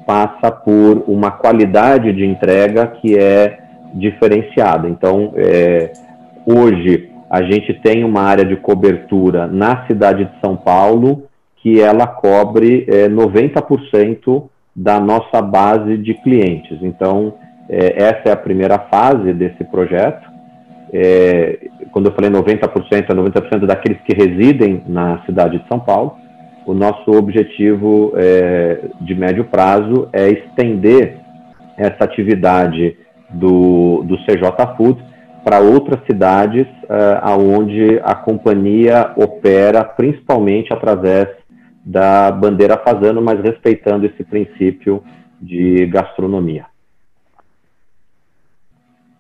[0.07, 3.59] passa por uma qualidade de entrega que é
[3.95, 4.89] diferenciada.
[4.89, 5.93] Então, é,
[6.45, 11.25] hoje a gente tem uma área de cobertura na cidade de São Paulo
[11.57, 16.79] que ela cobre é, 90% da nossa base de clientes.
[16.83, 17.35] Então,
[17.69, 20.27] é, essa é a primeira fase desse projeto.
[20.93, 26.17] É, quando eu falei 90%, é 90% daqueles que residem na cidade de São Paulo
[26.65, 28.13] o nosso objetivo
[29.01, 31.17] de médio prazo é estender
[31.79, 32.95] essa atividade
[33.31, 35.03] do, do CJ Food
[35.45, 41.29] para outras cidades uh, aonde a companhia opera principalmente através
[41.85, 45.03] da bandeira Fazano, mas respeitando esse princípio
[45.41, 46.67] de gastronomia.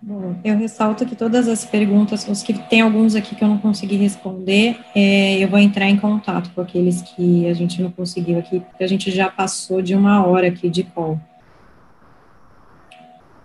[0.00, 3.58] Bom, eu ressalto que todas as perguntas, os que tem alguns aqui que eu não
[3.58, 8.38] consegui responder, é, eu vou entrar em contato com aqueles que a gente não conseguiu
[8.38, 11.18] aqui, porque a gente já passou de uma hora aqui de call.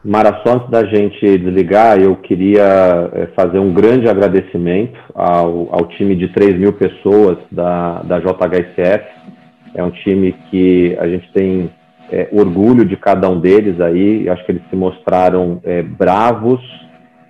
[0.03, 5.85] Mara, só antes da gente desligar, eu queria é, fazer um grande agradecimento ao, ao
[5.87, 9.05] time de 3 mil pessoas da, da JHSF.
[9.73, 11.71] É um time que a gente tem
[12.11, 14.27] é, orgulho de cada um deles aí.
[14.27, 16.59] Acho que eles se mostraram é, bravos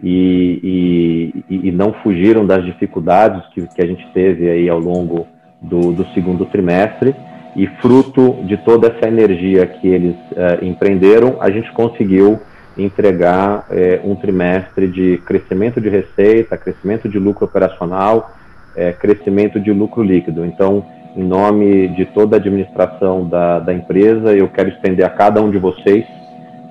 [0.01, 5.27] e, e, e, não fugiram das dificuldades que, que, a gente teve aí ao longo
[5.61, 7.13] do, do, segundo trimestre.
[7.55, 10.15] E fruto de toda essa energia que eles
[10.63, 12.39] empreenderam, a gente conseguiu
[12.77, 18.31] entregar é, um trimestre de crescimento de receita, crescimento de lucro operacional,
[18.75, 20.45] é, crescimento de lucro líquido.
[20.45, 25.41] Então, em nome de toda a administração da, da empresa, eu quero estender a cada
[25.41, 26.05] um de vocês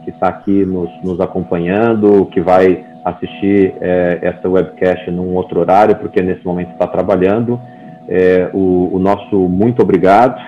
[0.05, 5.95] que está aqui nos, nos, acompanhando, que vai assistir é, essa webcast num outro horário,
[5.97, 7.61] porque nesse momento está trabalhando,
[8.09, 10.41] é, o, o, nosso muito obrigado.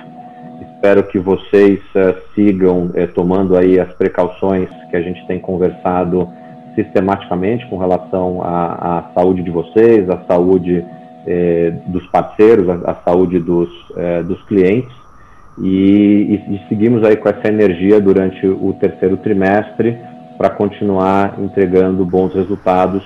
[0.85, 6.29] Espero que vocês é, sigam é, tomando aí as precauções que a gente tem conversado
[6.75, 10.85] sistematicamente com relação à, à, saúde de vocês, à saúde
[11.27, 13.71] é, dos parceiros, à, à saúde dos,
[14.27, 14.95] dos clientes.
[15.59, 19.99] E, e, e, seguimos aí com essa energia durante o terceiro trimestre
[20.37, 23.03] para continuar entregando bons resultados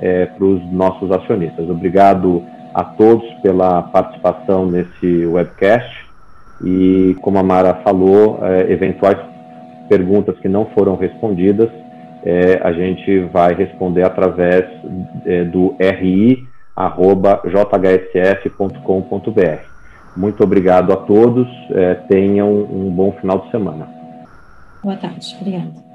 [0.00, 1.68] é, para os nossos acionistas.
[1.68, 2.42] Obrigado
[2.72, 6.09] a todos pela participação nesse webcast
[6.64, 9.18] e, como a Mara falou, é, eventuais
[9.88, 11.68] perguntas que não foram respondidas,
[12.22, 14.64] é, a gente vai responder através
[15.24, 16.50] é, do ri@jhsf.com.br.
[20.16, 23.88] Muito obrigado a todos, é, tenham um bom final de semana.
[24.82, 25.89] Boa tarde, obrigada.